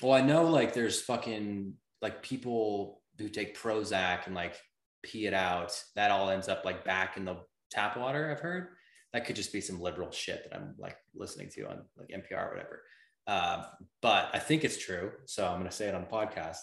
well, 0.02 0.14
I 0.14 0.22
know 0.22 0.46
like 0.46 0.74
there's 0.74 1.02
fucking 1.02 1.74
like 2.02 2.24
people 2.24 3.02
who 3.20 3.30
take 3.30 3.58
Prozac 3.58 4.26
and 4.26 4.36
like 4.36 4.56
pee 5.04 5.26
it 5.26 5.34
out. 5.34 5.72
That 5.96 6.12
all 6.12 6.30
ends 6.30 6.48
up 6.48 6.64
like 6.66 6.84
back 6.86 7.18
in 7.18 7.26
the 7.26 7.38
tap 7.72 7.98
water. 7.98 8.32
I've 8.32 8.40
heard 8.42 8.68
that 9.14 9.26
could 9.26 9.36
just 9.36 9.52
be 9.54 9.62
some 9.62 9.80
liberal 9.82 10.12
shit 10.12 10.44
that 10.44 10.56
I'm 10.56 10.76
like 10.78 10.98
listening 11.16 11.50
to 11.56 11.64
on 11.70 11.82
like 11.98 12.10
NPR 12.10 12.48
or 12.48 12.50
whatever. 12.52 12.82
Uh, 13.28 13.64
but 14.02 14.30
I 14.34 14.40
think 14.40 14.64
it's 14.64 14.78
true, 14.78 15.12
so 15.26 15.46
I'm 15.48 15.58
gonna 15.60 15.72
say 15.72 15.88
it 15.88 15.96
on 15.96 16.02
the 16.02 16.08
podcast. 16.08 16.58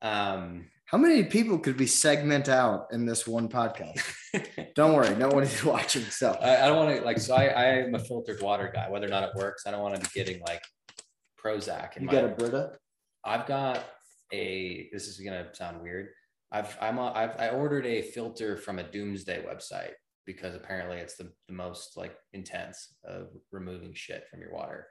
Um, 0.00 0.68
How 0.86 0.96
many 0.96 1.24
people 1.24 1.58
could 1.58 1.78
we 1.78 1.86
segment 1.86 2.48
out 2.48 2.86
in 2.92 3.04
this 3.04 3.26
one 3.26 3.48
podcast? 3.48 4.00
Don't 4.74 4.94
worry, 4.94 5.14
nobody's 5.16 5.62
watching. 5.74 6.02
So 6.04 6.32
I, 6.40 6.64
I 6.64 6.68
don't 6.68 6.76
want 6.76 6.96
to 6.98 7.04
like 7.04 7.18
so 7.18 7.34
I, 7.34 7.46
I 7.46 7.64
am 7.80 7.94
a 7.94 7.98
filtered 7.98 8.40
water 8.40 8.70
guy. 8.72 8.88
Whether 8.88 9.06
or 9.06 9.10
not 9.10 9.24
it 9.24 9.30
works, 9.34 9.66
I 9.66 9.70
don't 9.72 9.82
want 9.82 9.96
to 9.96 10.00
be 10.00 10.08
getting 10.14 10.40
like 10.42 10.62
Prozac. 11.44 11.96
in 11.96 12.02
you 12.04 12.06
my- 12.06 12.12
got 12.12 12.24
a 12.24 12.28
Brita? 12.28 12.72
I've 13.24 13.46
got 13.46 13.84
a. 14.32 14.88
This 14.92 15.08
is 15.08 15.18
gonna 15.18 15.48
sound 15.54 15.82
weird. 15.82 16.08
I've 16.50 16.76
I'm 16.80 16.98
a, 16.98 17.12
I've 17.12 17.38
I 17.38 17.48
ordered 17.50 17.86
a 17.86 18.02
filter 18.02 18.56
from 18.56 18.78
a 18.78 18.82
Doomsday 18.82 19.44
website 19.44 19.92
because 20.24 20.54
apparently 20.54 20.98
it's 20.98 21.16
the, 21.16 21.30
the 21.46 21.54
most 21.54 21.96
like 21.96 22.14
intense 22.32 22.94
of 23.04 23.28
removing 23.52 23.92
shit 23.94 24.24
from 24.30 24.40
your 24.40 24.52
water. 24.52 24.86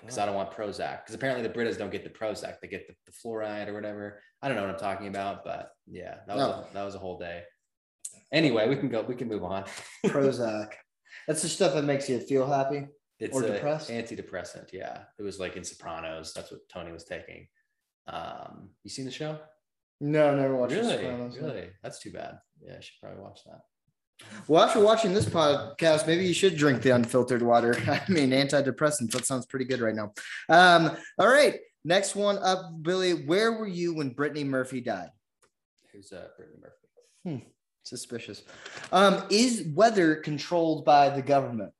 Because 0.00 0.16
I 0.16 0.24
don't 0.24 0.34
want 0.34 0.52
Prozac. 0.52 1.02
Because 1.02 1.14
apparently 1.14 1.46
the 1.46 1.52
Britas 1.52 1.76
don't 1.76 1.92
get 1.92 2.02
the 2.02 2.08
Prozac; 2.10 2.60
they 2.62 2.68
get 2.68 2.86
the, 2.88 2.94
the 3.04 3.12
fluoride 3.12 3.68
or 3.68 3.74
whatever. 3.74 4.20
I 4.40 4.48
don't 4.48 4.56
know 4.56 4.62
what 4.64 4.72
I'm 4.72 4.78
talking 4.80 5.08
about, 5.08 5.44
but 5.44 5.68
yeah, 5.86 6.16
that 6.26 6.36
was 6.36 6.46
No. 6.46 6.52
a, 6.52 6.66
that 6.72 6.84
was 6.84 6.94
a 6.94 6.98
whole 6.98 7.18
day. 7.18 7.42
Anyway, 8.32 8.66
we 8.68 8.76
can 8.76 8.88
go. 8.88 9.02
We 9.02 9.14
can 9.14 9.28
move 9.28 9.44
on. 9.44 9.64
Prozac. 10.06 10.72
That's 11.28 11.42
the 11.42 11.48
stuff 11.48 11.74
that 11.74 11.84
makes 11.84 12.08
you 12.08 12.18
feel 12.20 12.46
happy. 12.46 12.86
It's 13.18 13.34
Or 13.36 13.42
depressed? 13.42 13.90
antidepressant. 13.90 14.72
Yeah, 14.72 15.02
it 15.18 15.22
was 15.22 15.38
like 15.38 15.56
in 15.56 15.64
Sopranos. 15.64 16.32
That's 16.34 16.50
what 16.50 16.60
Tony 16.72 16.92
was 16.92 17.04
taking. 17.04 17.46
Um, 18.06 18.70
you 18.82 18.90
seen 18.90 19.04
the 19.04 19.10
show? 19.10 19.38
No, 20.00 20.36
never 20.36 20.56
watched 20.56 20.74
really? 20.74 20.96
Sopranos, 20.96 21.36
no. 21.40 21.46
Really? 21.48 21.68
That's 21.82 21.98
too 21.98 22.12
bad. 22.12 22.38
Yeah, 22.60 22.74
I 22.76 22.80
should 22.80 22.94
probably 23.00 23.22
watch 23.22 23.40
that. 23.46 23.60
Well, 24.48 24.62
after 24.62 24.80
watching 24.80 25.12
this 25.12 25.26
podcast, 25.26 26.06
maybe 26.06 26.26
you 26.26 26.34
should 26.34 26.56
drink 26.56 26.82
the 26.82 26.90
unfiltered 26.90 27.42
water. 27.42 27.76
I 27.86 28.02
mean, 28.08 28.30
antidepressants. 28.30 29.10
That 29.12 29.26
sounds 29.26 29.46
pretty 29.46 29.64
good 29.64 29.80
right 29.80 29.94
now. 29.94 30.12
Um, 30.48 30.96
all 31.18 31.28
right. 31.28 31.58
Next 31.84 32.16
one 32.16 32.38
up, 32.38 32.82
Billy. 32.82 33.12
Where 33.12 33.52
were 33.52 33.68
you 33.68 33.94
when 33.94 34.10
Brittany 34.10 34.44
Murphy 34.44 34.80
died? 34.80 35.10
Who's 35.92 36.12
uh, 36.12 36.28
Brittany 36.36 36.58
Murphy? 36.60 37.42
Hmm, 37.42 37.48
suspicious. 37.84 38.42
Um, 38.92 39.22
is 39.30 39.68
weather 39.74 40.16
controlled 40.16 40.84
by 40.84 41.10
the 41.10 41.22
government? 41.22 41.72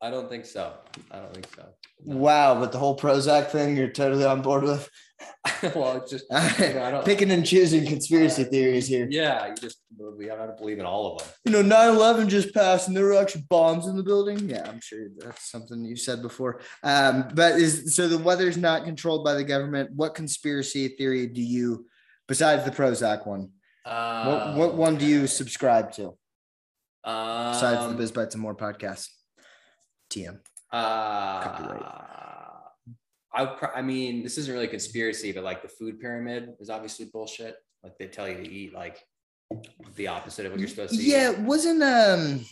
I 0.00 0.10
don't 0.10 0.28
think 0.28 0.46
so. 0.46 0.74
I 1.10 1.18
don't 1.18 1.34
think 1.34 1.48
so. 1.54 1.66
No. 2.04 2.16
Wow, 2.16 2.60
but 2.60 2.72
the 2.72 2.78
whole 2.78 2.96
Prozac 2.96 3.50
thing, 3.50 3.76
you're 3.76 3.88
totally 3.88 4.24
on 4.24 4.42
board 4.42 4.62
with. 4.62 4.88
well, 5.74 5.96
it's 5.96 6.10
just 6.10 6.26
you 6.60 6.74
know, 6.74 7.02
Picking 7.04 7.30
and 7.30 7.44
choosing 7.44 7.84
conspiracy 7.84 8.44
theories 8.44 8.86
here. 8.86 9.08
Yeah, 9.10 9.48
you 9.48 9.54
just 9.56 9.78
we 9.98 10.26
have 10.26 10.38
to 10.38 10.54
believe 10.56 10.78
in 10.78 10.86
all 10.86 11.12
of 11.12 11.18
them. 11.18 11.28
You 11.44 11.52
know, 11.52 11.62
9 11.62 11.96
11 11.96 12.28
just 12.28 12.54
passed 12.54 12.88
and 12.88 12.96
there 12.96 13.04
were 13.04 13.14
actually 13.14 13.44
bombs 13.48 13.86
in 13.86 13.96
the 13.96 14.02
building. 14.02 14.48
Yeah, 14.48 14.68
I'm 14.68 14.80
sure 14.80 15.08
that's 15.16 15.50
something 15.50 15.84
you 15.84 15.96
said 15.96 16.22
before. 16.22 16.60
Um, 16.82 17.28
but 17.34 17.54
is 17.54 17.94
so 17.96 18.06
the 18.08 18.18
weather's 18.18 18.56
not 18.56 18.84
controlled 18.84 19.24
by 19.24 19.34
the 19.34 19.44
government. 19.44 19.90
What 19.94 20.14
conspiracy 20.14 20.88
theory 20.88 21.26
do 21.26 21.42
you, 21.42 21.86
besides 22.28 22.64
the 22.64 22.70
Prozac 22.70 23.26
one, 23.26 23.50
what, 23.84 24.56
what 24.56 24.74
one 24.74 24.96
do 24.96 25.06
you 25.06 25.26
subscribe 25.26 25.92
to 25.92 26.14
Um, 27.04 27.52
besides 27.52 27.88
the 27.88 27.94
Biz 27.96 28.12
Bites 28.12 28.34
and 28.34 28.42
More 28.42 28.54
podcast? 28.54 29.08
TM. 30.10 30.38
Uh, 30.70 31.42
Copyright. 31.42 31.82
I, 33.32 33.56
I 33.76 33.82
mean, 33.82 34.22
this 34.22 34.38
isn't 34.38 34.52
really 34.52 34.66
a 34.66 34.70
conspiracy, 34.70 35.32
but 35.32 35.44
like 35.44 35.62
the 35.62 35.68
food 35.68 36.00
pyramid 36.00 36.54
is 36.60 36.70
obviously 36.70 37.06
bullshit. 37.06 37.56
Like 37.82 37.98
they 37.98 38.06
tell 38.06 38.28
you 38.28 38.36
to 38.36 38.50
eat 38.50 38.72
like 38.72 39.04
the 39.96 40.08
opposite 40.08 40.46
of 40.46 40.52
what 40.52 40.60
you're 40.60 40.68
supposed 40.68 40.94
to 40.94 40.98
eat. 40.98 41.08
Yeah, 41.08 41.38
wasn't 41.40 41.82
um 41.82 42.44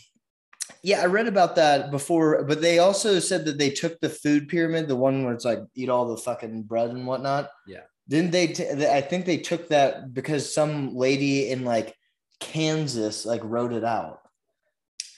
yeah, 0.83 1.01
I 1.01 1.05
read 1.05 1.27
about 1.27 1.55
that 1.55 1.91
before, 1.91 2.43
but 2.43 2.61
they 2.61 2.79
also 2.79 3.19
said 3.19 3.45
that 3.45 3.57
they 3.57 3.69
took 3.69 3.99
the 3.99 4.09
food 4.09 4.47
pyramid, 4.47 4.87
the 4.87 4.95
one 4.95 5.23
where 5.23 5.33
it's 5.33 5.45
like 5.45 5.59
eat 5.75 5.89
all 5.89 6.07
the 6.07 6.21
fucking 6.21 6.63
bread 6.63 6.89
and 6.89 7.07
whatnot. 7.07 7.49
Yeah. 7.65 7.81
Didn't 8.07 8.31
they? 8.31 8.47
T- 8.47 8.85
I 8.85 9.01
think 9.01 9.25
they 9.25 9.37
took 9.37 9.67
that 9.69 10.13
because 10.13 10.53
some 10.53 10.95
lady 10.95 11.49
in 11.49 11.65
like 11.65 11.93
Kansas 12.39 13.25
like 13.25 13.41
wrote 13.43 13.73
it 13.73 13.83
out. 13.83 14.21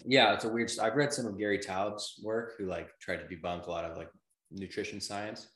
Yeah, 0.06 0.34
it's 0.34 0.46
a 0.46 0.50
weird. 0.50 0.72
I've 0.82 0.96
read 0.96 1.14
some 1.14 1.28
of 1.28 1.38
Gary 1.38 1.60
Taubes' 1.60 2.24
work, 2.24 2.54
who 2.58 2.66
like 2.66 2.90
tried 3.00 3.18
to 3.18 3.26
debunk 3.26 3.68
a 3.68 3.72
lot 3.72 3.86
of 3.86 3.96
like 3.96 4.10
nutrition 4.52 5.02
science, 5.02 5.48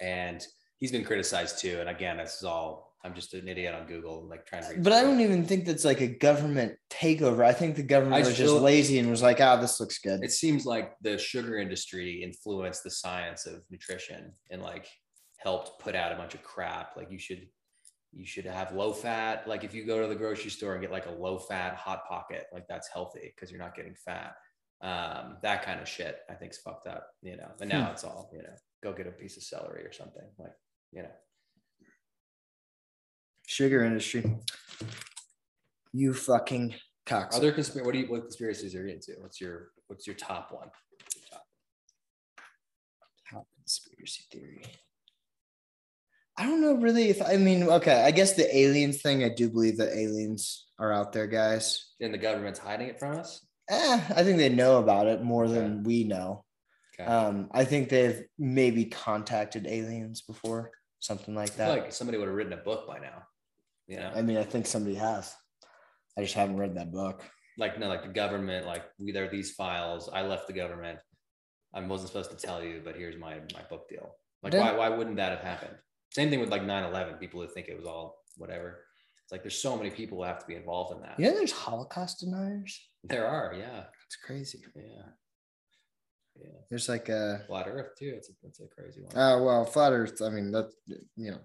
and 0.00 0.46
he's 0.78 0.92
been 0.92 1.04
criticized 1.04 1.58
too. 1.58 1.78
And 1.80 1.88
again, 1.88 2.18
this 2.18 2.36
is 2.36 2.44
all. 2.44 2.92
I'm 3.04 3.14
just 3.14 3.34
an 3.34 3.48
idiot 3.48 3.74
on 3.74 3.86
Google, 3.86 4.26
like 4.30 4.46
trying 4.46 4.62
to. 4.62 4.70
read 4.70 4.82
But 4.82 4.94
I 4.94 5.02
don't 5.02 5.20
even 5.20 5.44
think 5.44 5.66
that's 5.66 5.84
like 5.84 6.00
a 6.00 6.06
government 6.06 6.76
takeover. 6.88 7.44
I 7.44 7.52
think 7.52 7.76
the 7.76 7.82
government 7.82 8.24
I 8.24 8.26
was 8.26 8.36
just 8.36 8.54
lazy 8.54 8.98
and 8.98 9.10
was 9.10 9.20
like, 9.20 9.40
"Ah, 9.40 9.56
this 9.56 9.78
looks 9.78 9.98
good." 9.98 10.24
It 10.24 10.32
seems 10.32 10.64
like 10.64 10.92
the 11.02 11.18
sugar 11.18 11.58
industry 11.58 12.22
influenced 12.22 12.82
the 12.82 12.90
science 12.90 13.44
of 13.44 13.62
nutrition 13.70 14.32
and 14.50 14.62
like 14.62 14.88
helped 15.36 15.78
put 15.80 15.94
out 15.94 16.12
a 16.12 16.16
bunch 16.16 16.34
of 16.34 16.42
crap. 16.42 16.96
Like 16.96 17.10
you 17.10 17.18
should 17.18 17.46
you 18.14 18.24
should 18.24 18.46
have 18.46 18.72
low 18.72 18.92
fat. 18.92 19.46
Like 19.46 19.64
if 19.64 19.74
you 19.74 19.84
go 19.84 20.00
to 20.00 20.08
the 20.08 20.14
grocery 20.14 20.50
store 20.50 20.72
and 20.72 20.80
get 20.80 20.92
like 20.92 21.06
a 21.06 21.10
low 21.10 21.38
fat 21.38 21.76
hot 21.76 22.06
pocket, 22.08 22.46
like 22.52 22.66
that's 22.68 22.88
healthy 22.88 23.32
because 23.34 23.50
you're 23.50 23.60
not 23.60 23.74
getting 23.74 23.94
fat. 23.94 24.34
Um, 24.84 25.38
that 25.40 25.64
kind 25.64 25.80
of 25.80 25.88
shit 25.88 26.18
I 26.28 26.34
think 26.34 26.52
is 26.52 26.58
fucked 26.58 26.86
up, 26.86 27.08
you 27.22 27.38
know. 27.38 27.50
And 27.58 27.70
now 27.70 27.86
Hmm. 27.86 27.92
it's 27.92 28.04
all, 28.04 28.28
you 28.34 28.42
know, 28.42 28.54
go 28.82 28.92
get 28.92 29.06
a 29.06 29.10
piece 29.12 29.38
of 29.38 29.42
celery 29.42 29.82
or 29.82 29.92
something. 29.92 30.28
Like, 30.38 30.52
you 30.92 31.02
know. 31.02 31.10
Sugar 33.46 33.82
industry. 33.82 34.36
You 35.94 36.12
fucking 36.12 36.74
cocks. 37.06 37.34
Other 37.34 37.52
conspiracy 37.52 37.86
what 37.86 37.92
do 37.94 38.00
you 38.00 38.06
what 38.08 38.22
conspiracies 38.22 38.74
are 38.74 38.86
you 38.86 38.92
into? 38.92 39.12
What's 39.20 39.40
your 39.40 39.70
what's 39.86 40.06
your 40.06 40.16
top 40.16 40.52
one? 40.52 40.68
Top. 41.30 41.46
top 43.30 43.46
conspiracy 43.56 44.24
theory. 44.30 44.64
I 46.36 46.44
don't 46.44 46.60
know 46.60 46.74
really 46.74 47.08
if 47.08 47.22
I 47.22 47.36
mean 47.36 47.62
okay, 47.64 48.02
I 48.02 48.10
guess 48.10 48.34
the 48.34 48.54
aliens 48.54 49.00
thing, 49.00 49.24
I 49.24 49.30
do 49.30 49.48
believe 49.48 49.78
that 49.78 49.96
aliens 49.96 50.66
are 50.78 50.92
out 50.92 51.12
there, 51.12 51.26
guys. 51.26 51.92
And 52.00 52.12
the 52.12 52.18
government's 52.18 52.58
hiding 52.58 52.88
it 52.88 52.98
from 52.98 53.18
us? 53.18 53.46
Eh, 53.70 54.00
I 54.16 54.22
think 54.22 54.38
they 54.38 54.48
know 54.48 54.78
about 54.78 55.06
it 55.06 55.22
more 55.22 55.48
than 55.48 55.82
we 55.84 56.04
know. 56.04 56.44
Okay. 56.98 57.10
Um, 57.10 57.48
I 57.52 57.64
think 57.64 57.88
they've 57.88 58.22
maybe 58.38 58.84
contacted 58.84 59.66
aliens 59.66 60.22
before, 60.22 60.70
something 61.00 61.34
like 61.34 61.50
I 61.50 61.52
feel 61.52 61.66
that. 61.66 61.82
like 61.82 61.92
somebody 61.92 62.18
would 62.18 62.28
have 62.28 62.36
written 62.36 62.52
a 62.52 62.58
book 62.58 62.86
by 62.86 62.98
now. 62.98 63.22
You 63.86 63.98
know, 63.98 64.12
I 64.14 64.22
mean, 64.22 64.36
I 64.36 64.44
think 64.44 64.66
somebody 64.66 64.94
has. 64.96 65.34
I 66.16 66.22
just 66.22 66.34
haven't 66.34 66.58
read 66.58 66.76
that 66.76 66.92
book. 66.92 67.22
like 67.58 67.78
no, 67.78 67.88
like 67.88 68.02
the 68.02 68.08
government, 68.08 68.66
like 68.66 68.84
we 68.98 69.12
there 69.12 69.24
are 69.24 69.30
these 69.30 69.52
files. 69.52 70.08
I 70.12 70.22
left 70.22 70.46
the 70.46 70.52
government. 70.52 70.98
I 71.74 71.80
wasn't 71.80 72.08
supposed 72.08 72.30
to 72.30 72.36
tell 72.36 72.62
you, 72.62 72.80
but 72.84 72.96
here's 72.96 73.16
my 73.16 73.34
my 73.54 73.62
book 73.68 73.88
deal. 73.88 74.16
Like, 74.42 74.52
why 74.52 74.72
why 74.72 74.88
wouldn't 74.90 75.16
that 75.16 75.32
have 75.32 75.40
happened? 75.40 75.76
Same 76.10 76.30
thing 76.30 76.40
with 76.40 76.50
like 76.50 76.62
9/11. 76.62 77.18
People 77.18 77.40
who 77.40 77.48
think 77.48 77.68
it 77.68 77.76
was 77.76 77.86
all 77.86 78.22
whatever. 78.36 78.84
It's 79.24 79.32
like 79.32 79.42
there's 79.42 79.60
so 79.60 79.76
many 79.76 79.90
people 79.90 80.18
who 80.18 80.24
have 80.24 80.38
to 80.38 80.46
be 80.46 80.54
involved 80.54 80.94
in 80.94 81.00
that. 81.02 81.18
Know, 81.18 81.32
there's 81.32 81.50
Holocaust 81.50 82.20
deniers. 82.20 82.78
There 83.04 83.26
are, 83.26 83.54
yeah, 83.54 83.84
It's 84.06 84.16
crazy. 84.16 84.60
yeah, 84.74 84.82
yeah. 86.36 86.46
There's 86.70 86.88
like 86.88 87.08
a 87.08 87.42
Flat 87.46 87.66
Earth 87.68 87.90
too. 87.98 88.12
It's 88.16 88.28
a, 88.30 88.32
it's 88.46 88.60
a 88.60 88.66
crazy 88.74 89.02
one. 89.02 89.12
oh 89.16 89.42
well, 89.44 89.64
flat 89.64 89.92
Earth. 89.92 90.20
I 90.22 90.30
mean 90.30 90.50
that 90.52 90.70
you 91.16 91.30
know. 91.32 91.40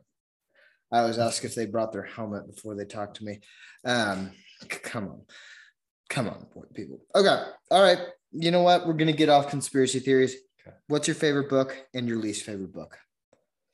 I 0.91 0.99
always 1.01 1.19
ask 1.19 1.43
if 1.45 1.53
they 1.53 1.67
brought 1.67 1.91
their 1.91 2.03
helmet 2.03 2.47
before 2.53 2.75
they 2.75 2.85
talk 2.85 3.13
to 3.15 3.23
me. 3.23 3.39
Um, 3.85 4.31
come 4.69 5.07
on, 5.07 5.21
come 6.09 6.27
on, 6.29 6.47
boy, 6.53 6.63
people. 6.73 6.99
Okay, 7.13 7.43
all 7.71 7.83
right. 7.83 7.99
You 8.31 8.51
know 8.51 8.61
what? 8.63 8.87
We're 8.87 8.93
gonna 8.93 9.11
get 9.11 9.29
off 9.29 9.49
conspiracy 9.49 9.99
theories. 9.99 10.35
Okay. 10.65 10.75
What's 10.87 11.07
your 11.07 11.15
favorite 11.15 11.49
book 11.49 11.75
and 11.93 12.07
your 12.07 12.17
least 12.17 12.43
favorite 12.45 12.73
book? 12.73 12.97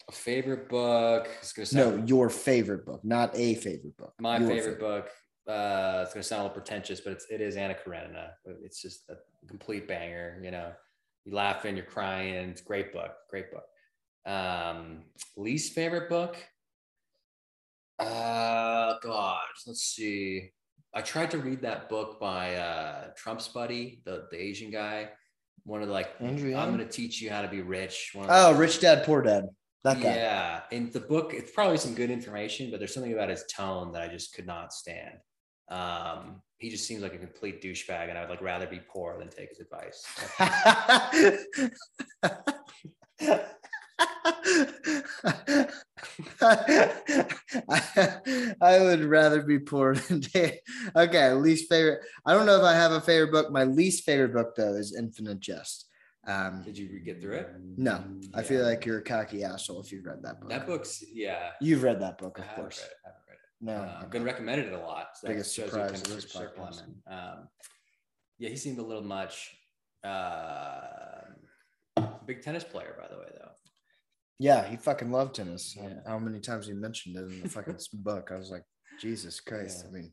A 0.08 0.12
favorite 0.12 0.70
book. 0.70 1.28
No, 1.74 2.04
your 2.06 2.30
favorite 2.30 2.86
book, 2.86 3.02
not 3.04 3.36
a 3.36 3.56
favorite 3.56 3.98
book. 3.98 4.14
my 4.20 4.38
Your 4.38 4.48
favorite 4.50 4.80
book. 4.80 5.10
Uh, 5.48 6.02
it's 6.04 6.14
gonna 6.14 6.24
sound 6.24 6.42
a 6.42 6.44
little 6.46 6.56
pretentious, 6.56 7.02
but 7.02 7.14
it's 7.14 7.28
it 7.30 7.40
is 7.42 7.56
Anna 7.56 7.76
Karenina. 7.76 8.32
It's 8.64 8.82
just 8.82 9.10
a 9.10 9.16
complete 9.48 9.88
banger. 9.88 10.40
You 10.44 10.52
know, 10.52 10.72
you're 11.24 11.36
laughing, 11.36 11.76
you're 11.76 11.86
crying. 11.86 12.50
It's 12.50 12.62
a 12.62 12.64
great 12.66 12.92
book. 12.92 13.12
Great 13.30 13.52
book. 13.52 13.64
Um, 14.26 15.04
least 15.38 15.74
favorite 15.74 16.10
book. 16.10 16.36
Uh, 18.00 18.96
God, 19.02 19.40
let's 19.68 19.84
see. 19.84 20.52
I 20.94 21.02
tried 21.02 21.32
to 21.32 21.38
read 21.38 21.62
that 21.62 21.90
book 21.90 22.20
by 22.20 22.56
uh, 22.56 23.08
Trump's 23.16 23.48
buddy, 23.48 24.02
the 24.06 24.28
the 24.32 24.42
Asian 24.42 24.72
guy. 24.72 25.10
One 25.64 25.82
of 25.82 25.88
the 25.88 25.94
like, 25.94 26.12
Andrew 26.20 26.56
I'm 26.56 26.72
gonna 26.72 26.86
teach 26.88 27.22
you 27.22 27.30
how 27.30 27.42
to 27.42 27.48
be 27.48 27.62
rich. 27.62 28.12
One 28.14 28.28
Oh, 28.30 28.54
the- 28.54 28.60
Rich 28.60 28.82
Dad 28.82 29.04
Poor 29.06 29.22
Dad. 29.22 29.46
That 29.84 30.02
guy. 30.02 30.16
yeah, 30.16 30.62
in 30.72 30.90
the 30.92 31.00
book, 31.00 31.32
it's 31.36 31.52
probably 31.52 31.78
some 31.78 31.94
good 31.94 32.10
information, 32.10 32.72
but 32.72 32.80
there's 32.80 32.94
something 32.96 33.14
about 33.14 33.30
his 33.30 33.46
tone 33.56 33.92
that 33.94 34.02
I 34.02 34.08
just 34.08 34.34
could 34.34 34.48
not 34.48 34.74
stand. 34.74 35.14
Um, 35.70 36.42
he 36.58 36.70
just 36.70 36.88
seems 36.88 37.02
like 37.02 37.14
a 37.14 37.18
complete 37.18 37.62
douchebag, 37.62 38.10
and 38.10 38.18
I 38.18 38.22
would 38.22 38.30
like 38.30 38.42
rather 38.42 38.68
be 38.68 38.82
poor 38.88 39.18
than 39.20 39.30
take 39.30 39.50
his 39.50 39.60
advice. 39.60 40.06
I 48.62 48.80
would 48.80 49.06
rather 49.06 49.42
be 49.42 49.60
poor 49.60 49.96
than 49.96 50.22
dead. 50.22 50.60
Okay, 50.96 51.32
least 51.34 51.70
favorite. 51.70 52.02
I 52.26 52.34
don't 52.34 52.46
know 52.46 52.58
if 52.58 52.64
I 52.64 52.74
have 52.74 52.92
a 52.92 53.02
favorite 53.02 53.32
book. 53.32 53.52
My 53.52 53.64
least 53.64 54.04
favorite 54.04 54.34
book 54.34 54.56
though 54.56 54.76
is 54.76 54.96
Infinite 54.96 55.40
Jest. 55.40 55.90
Um, 56.28 56.64
Did 56.66 56.78
you 56.78 57.00
get 57.00 57.22
through 57.22 57.36
it? 57.36 57.50
no, 57.78 58.04
I 58.34 58.42
feel 58.42 58.64
like 58.64 58.86
you're 58.86 58.98
a 58.98 59.04
cocky 59.04 59.44
asshole 59.44 59.82
if 59.82 59.92
you've 59.92 60.06
read 60.06 60.24
that 60.24 60.40
book. 60.40 60.50
That 60.50 60.66
book's 60.66 61.04
yeah. 61.14 61.52
You've 61.62 61.84
read 61.84 62.02
that 62.02 62.18
book, 62.18 62.40
of 62.40 62.48
course. 62.56 62.84
No, 63.66 63.74
Uh, 63.78 64.00
I've 64.04 64.12
been 64.12 64.24
recommended 64.24 64.68
it 64.68 64.74
a 64.74 64.80
lot. 64.80 65.08
So 65.16 65.28
Biggest 65.28 65.56
shows 65.56 65.72
surprise 65.72 65.92
kind 65.92 66.06
of 66.08 66.14
this 66.16 66.32
circle 66.32 66.64
I'm 66.64 66.72
podcast. 66.74 66.84
in. 66.86 67.14
Um, 67.14 67.48
yeah, 68.38 68.50
he 68.50 68.56
seemed 68.58 68.78
a 68.78 68.84
little 68.84 69.04
much. 69.04 69.56
Uh, 70.04 71.22
big 72.28 72.42
tennis 72.44 72.64
player, 72.64 72.96
by 73.00 73.08
the 73.08 73.18
way, 73.20 73.28
though. 73.34 73.52
Yeah, 74.38 74.68
he 74.68 74.76
fucking 74.78 75.12
loved 75.12 75.34
tennis. 75.36 75.76
Yeah. 75.76 75.96
How 76.06 76.20
many 76.20 76.40
times 76.42 76.68
he 76.68 76.74
mentioned 76.74 77.16
it 77.18 77.22
in 77.32 77.42
the 77.42 77.50
fucking 77.50 77.78
book? 77.94 78.30
I 78.32 78.38
was 78.38 78.52
like, 78.52 78.64
Jesus 79.02 79.40
Christ. 79.40 79.80
Yeah. 79.84 79.90
I 79.90 79.92
mean, 79.94 80.12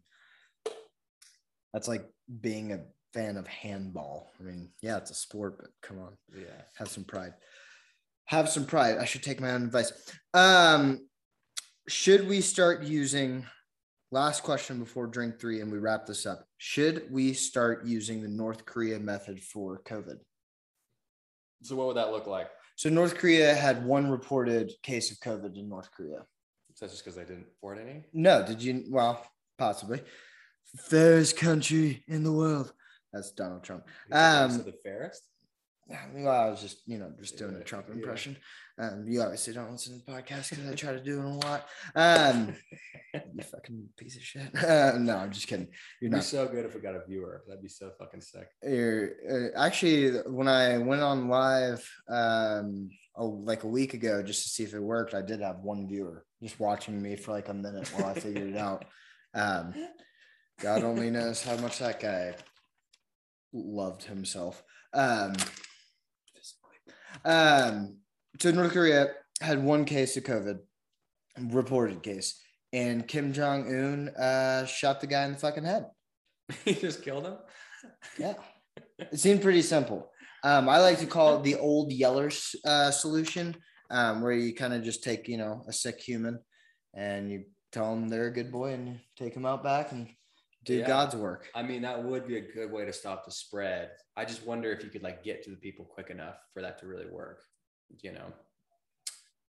that's 1.74 1.88
like 1.88 2.06
being 2.40 2.72
a 2.72 2.80
fan 3.12 3.36
of 3.36 3.46
handball. 3.48 4.30
I 4.40 4.44
mean, 4.44 4.70
yeah, 4.80 4.96
it's 4.96 5.10
a 5.10 5.14
sport, 5.14 5.58
but 5.58 5.70
come 5.82 5.98
on, 5.98 6.16
Yeah. 6.34 6.62
have 6.76 6.88
some 6.88 7.04
pride. 7.04 7.34
Have 8.26 8.48
some 8.48 8.64
pride. 8.64 8.96
I 8.98 9.04
should 9.04 9.22
take 9.22 9.40
my 9.42 9.50
own 9.50 9.64
advice. 9.64 9.92
Um, 10.32 11.06
should 11.88 12.28
we 12.28 12.40
start 12.40 12.82
using? 12.82 13.46
Last 14.10 14.42
question 14.42 14.78
before 14.78 15.06
drink 15.06 15.40
three, 15.40 15.62
and 15.62 15.72
we 15.72 15.78
wrap 15.78 16.04
this 16.04 16.26
up. 16.26 16.44
Should 16.58 17.10
we 17.10 17.32
start 17.32 17.86
using 17.86 18.20
the 18.20 18.28
North 18.28 18.66
Korea 18.66 18.98
method 18.98 19.42
for 19.42 19.80
COVID? 19.86 20.18
So 21.62 21.76
what 21.76 21.86
would 21.86 21.96
that 21.96 22.10
look 22.10 22.26
like? 22.26 22.48
So 22.76 22.90
North 22.90 23.16
Korea 23.16 23.54
had 23.54 23.86
one 23.86 24.10
reported 24.10 24.72
case 24.82 25.10
of 25.10 25.18
COVID 25.18 25.56
in 25.56 25.68
North 25.68 25.90
Korea. 25.92 26.26
Is 26.74 26.80
that 26.80 26.90
just 26.90 27.04
because 27.04 27.18
I 27.18 27.22
didn't 27.22 27.46
report 27.46 27.78
any? 27.78 28.04
No, 28.12 28.44
did 28.44 28.62
you? 28.62 28.84
Well, 28.90 29.24
possibly. 29.58 30.02
Fairest 30.76 31.36
country 31.36 32.02
in 32.06 32.22
the 32.22 32.32
world. 32.32 32.72
That's 33.12 33.30
Donald 33.32 33.62
Trump. 33.62 33.84
Um, 34.10 34.58
the 34.64 34.74
fairest. 34.84 35.22
Well, 36.14 36.28
I 36.28 36.48
was 36.48 36.62
just, 36.62 36.86
you 36.86 36.98
know, 36.98 37.12
just 37.20 37.36
doing 37.36 37.54
a 37.56 37.64
Trump 37.64 37.88
impression. 37.90 38.36
Um, 38.78 39.04
you 39.06 39.20
obviously 39.20 39.52
don't 39.52 39.70
listen 39.70 39.98
to 39.98 40.04
the 40.04 40.12
podcast 40.12 40.50
because 40.50 40.68
I 40.68 40.74
try 40.74 40.92
to 40.92 41.02
do 41.02 41.20
it 41.20 41.24
a 41.24 41.28
lot. 41.28 41.66
Um, 41.94 42.54
you 43.14 43.42
fucking 43.42 43.88
piece 43.96 44.16
of 44.16 44.22
shit. 44.22 44.50
Uh, 44.62 44.96
no, 44.98 45.16
I'm 45.16 45.30
just 45.30 45.46
kidding. 45.46 45.66
You're 46.00 46.08
It'd 46.08 46.12
be 46.12 46.16
not. 46.16 46.24
so 46.24 46.46
good 46.48 46.64
if 46.64 46.74
we 46.74 46.80
got 46.80 46.94
a 46.94 47.04
viewer. 47.06 47.42
That'd 47.46 47.62
be 47.62 47.68
so 47.68 47.90
fucking 47.98 48.22
sick. 48.22 48.48
You're, 48.62 49.10
uh, 49.30 49.60
actually, 49.60 50.10
when 50.30 50.48
I 50.48 50.78
went 50.78 51.02
on 51.02 51.28
live, 51.28 51.86
um, 52.08 52.88
oh, 53.16 53.42
like 53.44 53.64
a 53.64 53.68
week 53.68 53.94
ago, 53.94 54.22
just 54.22 54.44
to 54.44 54.48
see 54.48 54.62
if 54.62 54.74
it 54.74 54.80
worked, 54.80 55.14
I 55.14 55.22
did 55.22 55.40
have 55.40 55.58
one 55.58 55.88
viewer 55.88 56.24
just 56.42 56.58
watching 56.58 57.00
me 57.00 57.16
for 57.16 57.32
like 57.32 57.48
a 57.48 57.54
minute 57.54 57.88
while 57.94 58.06
I 58.10 58.14
figured 58.14 58.50
it 58.50 58.56
out. 58.56 58.84
Um, 59.34 59.74
God 60.60 60.82
only 60.82 61.10
knows 61.10 61.42
how 61.42 61.56
much 61.56 61.78
that 61.78 62.00
guy 62.00 62.34
loved 63.52 64.04
himself. 64.04 64.62
Um, 64.92 65.34
um, 67.24 67.96
so 68.40 68.50
North 68.50 68.72
Korea 68.72 69.08
had 69.40 69.62
one 69.62 69.84
case 69.84 70.16
of 70.16 70.24
COVID, 70.24 70.58
reported 71.50 72.02
case, 72.02 72.40
and 72.72 73.06
Kim 73.06 73.32
Jong 73.32 73.66
Un 73.68 74.08
uh, 74.10 74.66
shot 74.66 75.00
the 75.00 75.06
guy 75.06 75.24
in 75.24 75.32
the 75.32 75.38
fucking 75.38 75.64
head. 75.64 75.86
he 76.64 76.74
just 76.74 77.02
killed 77.02 77.26
him. 77.26 77.36
Yeah, 78.18 78.34
it 78.98 79.18
seemed 79.18 79.42
pretty 79.42 79.62
simple. 79.62 80.10
Um, 80.44 80.68
I 80.68 80.78
like 80.78 80.98
to 80.98 81.06
call 81.06 81.36
it 81.36 81.44
the 81.44 81.56
old 81.56 81.92
Yeller 81.92 82.30
uh, 82.64 82.90
solution, 82.90 83.56
um, 83.90 84.22
where 84.22 84.32
you 84.32 84.54
kind 84.54 84.74
of 84.74 84.82
just 84.82 85.04
take, 85.04 85.28
you 85.28 85.36
know, 85.36 85.62
a 85.68 85.72
sick 85.72 86.00
human 86.00 86.40
and 86.94 87.30
you 87.30 87.44
tell 87.70 87.94
them 87.94 88.08
they're 88.08 88.26
a 88.26 88.32
good 88.32 88.50
boy 88.50 88.72
and 88.72 88.88
you 88.88 88.94
take 89.16 89.34
them 89.34 89.46
out 89.46 89.62
back 89.62 89.92
and 89.92 90.08
do 90.64 90.76
Yeah. 90.76 90.86
God's 90.86 91.14
work. 91.16 91.48
I 91.54 91.62
mean, 91.62 91.82
that 91.82 92.02
would 92.02 92.26
be 92.26 92.36
a 92.36 92.52
good 92.52 92.70
way 92.70 92.84
to 92.84 92.92
stop 92.92 93.24
the 93.24 93.30
spread. 93.30 93.90
I 94.16 94.24
just 94.24 94.44
wonder 94.46 94.72
if 94.72 94.82
you 94.82 94.90
could 94.90 95.02
like 95.02 95.22
get 95.22 95.42
to 95.44 95.50
the 95.50 95.56
people 95.56 95.84
quick 95.84 96.10
enough 96.10 96.36
for 96.52 96.62
that 96.62 96.78
to 96.80 96.86
really 96.86 97.06
work. 97.10 97.42
You 98.00 98.12
know, 98.12 98.32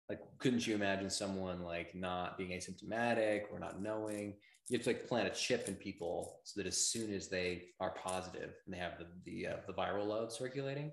like 0.10 0.20
couldn't 0.40 0.66
you 0.66 0.76
imagine 0.76 1.10
someone 1.10 1.64
like 1.64 1.96
not 1.96 2.38
being 2.38 2.52
asymptomatic 2.52 3.44
or 3.52 3.60
not 3.60 3.82
knowing? 3.82 4.36
You 4.68 4.78
have 4.78 4.84
to 4.86 4.92
like 4.92 5.08
plant 5.08 5.28
a 5.28 5.32
chip 5.32 5.68
in 5.68 5.76
people 5.76 6.40
so 6.44 6.62
that 6.62 6.68
as 6.68 6.78
soon 6.78 7.14
as 7.14 7.28
they 7.28 7.66
are 7.80 7.92
positive 7.92 8.54
and 8.66 8.74
they 8.74 8.80
have 8.80 8.94
the 8.98 9.08
the, 9.26 9.48
uh, 9.48 9.56
the 9.68 9.74
viral 9.74 10.08
load 10.08 10.32
circulating, 10.32 10.92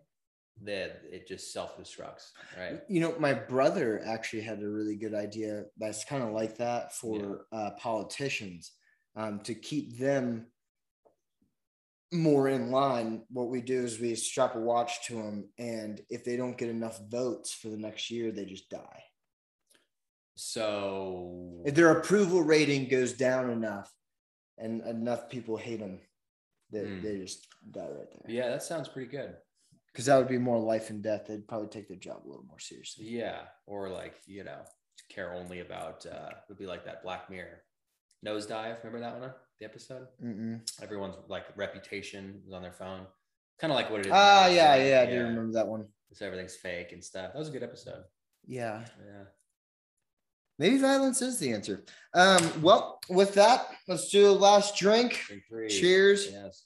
that 0.62 1.02
it 1.10 1.26
just 1.28 1.52
self 1.52 1.78
destructs, 1.78 2.30
right? 2.56 2.80
You 2.88 3.00
know, 3.00 3.14
my 3.18 3.34
brother 3.34 4.02
actually 4.04 4.42
had 4.42 4.62
a 4.62 4.68
really 4.68 4.96
good 4.96 5.14
idea 5.14 5.64
that's 5.78 6.04
kind 6.04 6.22
of 6.22 6.32
like 6.32 6.56
that 6.58 6.94
for 6.94 7.46
uh, 7.52 7.70
politicians 7.78 8.72
um, 9.16 9.40
to 9.40 9.54
keep 9.54 9.98
them 9.98 10.46
more 12.12 12.48
in 12.48 12.70
line. 12.70 13.22
What 13.30 13.48
we 13.48 13.60
do 13.60 13.82
is 13.84 13.98
we 14.00 14.14
strap 14.14 14.54
a 14.54 14.58
watch 14.60 15.06
to 15.06 15.14
them, 15.14 15.48
and 15.58 16.00
if 16.10 16.24
they 16.24 16.36
don't 16.36 16.56
get 16.58 16.68
enough 16.70 16.98
votes 17.08 17.52
for 17.52 17.68
the 17.68 17.76
next 17.76 18.10
year, 18.10 18.30
they 18.32 18.44
just 18.44 18.70
die. 18.70 19.02
So 20.36 21.62
If 21.66 21.74
their 21.74 21.90
approval 21.98 22.42
rating 22.42 22.88
goes 22.88 23.12
down 23.12 23.50
enough 23.50 23.92
and 24.56 24.82
enough 24.82 25.28
people 25.28 25.56
hate 25.56 25.80
them, 25.80 26.00
they, 26.70 26.84
Hmm. 26.84 27.02
they 27.02 27.18
just 27.18 27.46
die 27.70 27.88
right 27.88 28.10
there. 28.10 28.22
yeah, 28.30 28.48
that 28.50 28.62
sounds 28.62 28.88
pretty 28.88 29.10
good. 29.10 29.36
Because 29.92 30.06
that 30.06 30.16
would 30.18 30.28
be 30.28 30.38
more 30.38 30.58
life 30.60 30.90
and 30.90 31.02
death. 31.02 31.26
They'd 31.26 31.48
probably 31.48 31.68
take 31.68 31.88
their 31.88 31.96
job 31.96 32.22
a 32.24 32.28
little 32.28 32.44
more 32.44 32.58
seriously. 32.60 33.06
Yeah, 33.06 33.46
or 33.66 33.88
like 33.88 34.14
you 34.26 34.44
know, 34.44 34.62
care 35.08 35.32
only 35.32 35.58
about 35.60 36.06
uh, 36.06 36.28
it 36.30 36.36
would 36.48 36.58
be 36.58 36.66
like 36.66 36.84
that 36.84 37.02
Black 37.02 37.28
Mirror 37.30 37.64
nosedive. 38.24 38.78
Remember 38.84 39.00
that 39.00 39.20
one? 39.20 39.32
The 39.60 39.66
episode. 39.66 40.06
Mm-mm. 40.24 40.60
Everyone's 40.82 41.16
like 41.28 41.44
reputation 41.56 42.40
was 42.44 42.54
on 42.54 42.62
their 42.62 42.72
phone, 42.72 43.06
kind 43.60 43.72
of 43.72 43.76
like 43.76 43.90
what 43.90 44.00
it 44.00 44.06
is. 44.06 44.12
Ah, 44.12 44.44
now, 44.46 44.54
yeah, 44.54 44.70
right? 44.70 44.86
yeah, 44.86 45.00
I 45.00 45.06
do 45.10 45.22
remember 45.24 45.52
that 45.52 45.66
one. 45.66 45.86
So 46.12 46.26
everything's 46.26 46.56
fake 46.56 46.92
and 46.92 47.02
stuff. 47.02 47.32
That 47.32 47.38
was 47.38 47.48
a 47.48 47.52
good 47.52 47.62
episode. 47.62 48.04
Yeah. 48.46 48.84
Yeah. 48.98 49.24
Maybe 50.58 50.78
violence 50.78 51.22
is 51.22 51.38
the 51.38 51.52
answer. 51.52 51.84
Um, 52.14 52.62
well, 52.62 52.98
with 53.08 53.34
that, 53.34 53.68
let's 53.86 54.08
do 54.08 54.28
a 54.28 54.32
last 54.32 54.76
drink. 54.76 55.20
Drink. 55.48 55.70
Cheers. 55.70 56.28
Yes. 56.32 56.64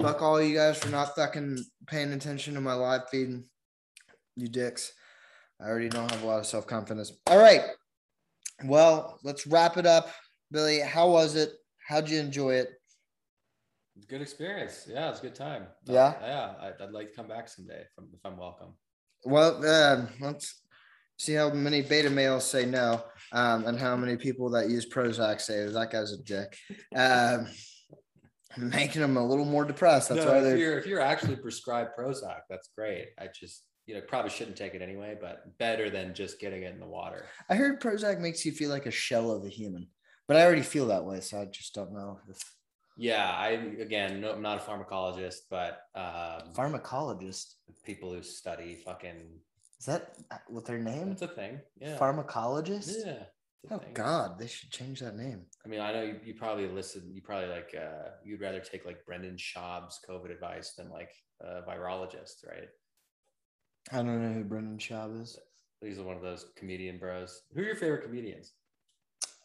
Fuck 0.00 0.22
all 0.22 0.40
you 0.40 0.54
guys 0.54 0.78
for 0.78 0.90
not 0.90 1.16
fucking 1.16 1.58
paying 1.86 2.12
attention 2.12 2.54
to 2.54 2.60
my 2.60 2.74
live 2.74 3.08
feed. 3.10 3.42
You 4.36 4.48
dicks. 4.48 4.92
I 5.60 5.64
already 5.64 5.88
don't 5.88 6.10
have 6.10 6.22
a 6.22 6.26
lot 6.26 6.38
of 6.38 6.46
self 6.46 6.66
confidence. 6.66 7.12
All 7.26 7.38
right. 7.38 7.62
Well, 8.64 9.18
let's 9.22 9.46
wrap 9.46 9.76
it 9.76 9.86
up. 9.86 10.08
Billy, 10.50 10.80
how 10.80 11.10
was 11.10 11.36
it? 11.36 11.52
How'd 11.86 12.08
you 12.08 12.18
enjoy 12.18 12.54
it? 12.54 12.70
Good 14.08 14.22
experience. 14.22 14.86
Yeah, 14.88 15.10
it's 15.10 15.20
a 15.20 15.22
good 15.22 15.34
time. 15.34 15.64
Uh, 15.88 15.92
Yeah? 15.92 16.14
yeah. 16.20 16.54
I'd, 16.60 16.82
I'd 16.82 16.92
like 16.92 17.10
to 17.10 17.16
come 17.16 17.28
back 17.28 17.48
someday 17.48 17.80
if 17.80 17.88
I'm, 17.98 18.08
if 18.12 18.20
I'm 18.24 18.36
welcome. 18.36 18.74
Well, 19.24 19.64
um, 19.66 20.08
let's 20.20 20.62
see 21.18 21.32
how 21.34 21.50
many 21.50 21.82
beta 21.82 22.10
males 22.10 22.44
say 22.44 22.66
no, 22.66 23.02
um, 23.32 23.66
and 23.66 23.78
how 23.78 23.96
many 23.96 24.16
people 24.16 24.50
that 24.50 24.68
use 24.68 24.86
Prozac 24.88 25.40
say 25.40 25.66
that 25.66 25.90
guy's 25.90 26.12
a 26.12 26.22
dick. 26.22 26.56
Um, 26.94 27.48
making 28.58 29.02
them 29.02 29.16
a 29.16 29.26
little 29.26 29.44
more 29.44 29.64
depressed. 29.64 30.10
That's 30.10 30.24
no, 30.24 30.32
why 30.32 30.38
if 30.38 30.58
you're 30.58 30.78
if 30.78 30.86
you're 30.86 31.00
actually 31.00 31.36
prescribed 31.36 31.90
Prozac, 31.98 32.40
that's 32.48 32.68
great. 32.76 33.08
I 33.18 33.28
just 33.34 33.64
you 33.86 33.94
know 33.94 34.00
probably 34.06 34.30
shouldn't 34.30 34.56
take 34.56 34.74
it 34.74 34.82
anyway, 34.82 35.16
but 35.20 35.56
better 35.58 35.90
than 35.90 36.14
just 36.14 36.40
getting 36.40 36.62
it 36.62 36.72
in 36.72 36.80
the 36.80 36.86
water. 36.86 37.24
I 37.48 37.54
heard 37.54 37.80
Prozac 37.80 38.20
makes 38.20 38.44
you 38.44 38.52
feel 38.52 38.70
like 38.70 38.86
a 38.86 38.90
shell 38.90 39.30
of 39.30 39.44
a 39.44 39.48
human, 39.48 39.88
but 40.26 40.36
I 40.36 40.44
already 40.44 40.62
feel 40.62 40.86
that 40.88 41.04
way, 41.04 41.20
so 41.20 41.40
I 41.40 41.44
just 41.46 41.74
don't 41.74 41.92
know. 41.92 42.18
If 42.28 42.38
Yeah, 42.96 43.30
I 43.30 43.50
again, 43.80 44.20
no, 44.20 44.32
I'm 44.32 44.42
not 44.42 44.58
a 44.58 44.70
pharmacologist, 44.70 45.42
but 45.50 45.80
um, 45.94 46.52
pharmacologist 46.54 47.54
people 47.84 48.12
who 48.12 48.22
study 48.22 48.82
fucking 48.84 49.40
is 49.78 49.86
that 49.86 50.14
what 50.48 50.64
their 50.64 50.78
name? 50.78 51.10
that's 51.10 51.22
a 51.22 51.28
thing. 51.28 51.60
Yeah, 51.78 51.98
Pharmacologist. 51.98 52.94
yeah. 53.04 53.24
Oh 53.70 53.78
thing. 53.78 53.94
God, 53.94 54.38
they 54.38 54.46
should 54.46 54.70
change 54.70 55.00
that 55.00 55.16
name. 55.16 55.42
I 55.64 55.68
mean, 55.68 55.80
I 55.80 55.92
know 55.92 56.02
you, 56.02 56.20
you 56.24 56.34
probably 56.34 56.68
listen. 56.68 57.10
You 57.12 57.20
probably 57.20 57.48
like 57.48 57.74
uh, 57.76 58.10
you'd 58.24 58.40
rather 58.40 58.60
take 58.60 58.86
like 58.86 59.04
Brendan 59.04 59.36
Schaub's 59.36 59.98
COVID 60.08 60.30
advice 60.30 60.74
than 60.78 60.88
like 60.90 61.10
a 61.40 61.62
virologist, 61.68 62.46
right? 62.48 62.68
I 63.92 63.96
don't 63.98 64.22
know 64.22 64.32
who 64.32 64.44
Brendan 64.44 64.78
Schaub 64.78 65.20
is. 65.22 65.38
He's 65.80 65.98
one 65.98 66.16
of 66.16 66.22
those 66.22 66.46
comedian 66.56 66.98
bros. 66.98 67.42
Who 67.54 67.60
are 67.60 67.64
your 67.64 67.76
favorite 67.76 68.02
comedians? 68.04 68.52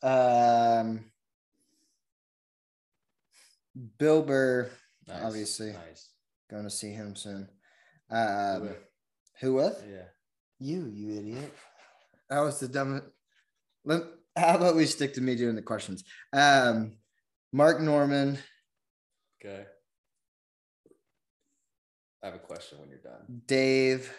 Um, 0.02 1.06
Bill 3.98 4.24
Burr, 4.24 4.70
Nice, 5.08 5.24
Obviously. 5.24 5.74
nice. 5.74 6.10
going 6.50 6.64
to 6.64 6.70
see 6.70 6.92
him 6.92 7.16
soon. 7.16 7.48
Who 8.10 8.16
Um, 8.16 8.62
with? 8.62 8.78
who 9.42 9.54
with? 9.56 9.84
Yeah. 9.90 10.06
You, 10.60 10.88
you 10.94 11.18
idiot. 11.20 11.54
That 12.30 12.40
was 12.42 12.60
the 12.60 12.68
dumbest. 12.68 13.06
Let, 13.84 14.04
how 14.38 14.56
about 14.58 14.76
we 14.76 14.86
stick 14.86 15.14
to 15.16 15.22
me 15.22 15.36
doing 15.36 15.56
the 15.56 15.62
questions? 15.62 16.04
Um, 16.34 16.98
Mark 17.52 17.82
Normand, 17.82 18.40
Okay. 19.44 19.66
I 22.24 22.28
have 22.28 22.36
a 22.36 22.40
question 22.40 22.80
when 22.80 22.90
you're 22.90 23.00
done. 23.00 23.42
Dave, 23.48 24.14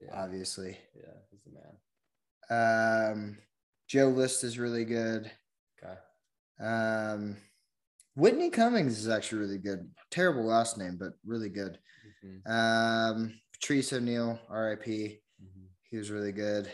Yeah. 0.00 0.22
obviously. 0.22 0.78
yeah. 0.94 1.12
He's 1.30 1.40
the 1.44 1.52
man. 2.50 3.12
Um, 3.12 3.38
Joe 3.88 4.08
List 4.08 4.44
is 4.44 4.58
really 4.58 4.84
good. 4.84 5.30
Okay. 5.82 5.94
Um, 6.64 7.36
Whitney 8.14 8.50
Cummings 8.50 8.98
is 8.98 9.08
actually 9.08 9.38
really 9.40 9.58
good. 9.58 9.90
Terrible 10.10 10.44
last 10.44 10.78
name, 10.78 10.96
but 10.98 11.12
really 11.24 11.48
good. 11.48 11.78
Mhm, 12.24 12.46
Um, 12.50 13.40
Patrice 13.52 13.92
O'Neal, 13.92 14.38
RIP. 14.50 15.20
mhm. 15.42 15.68
He 15.90 15.96
was 15.98 16.10
really 16.10 16.32
good. 16.32 16.70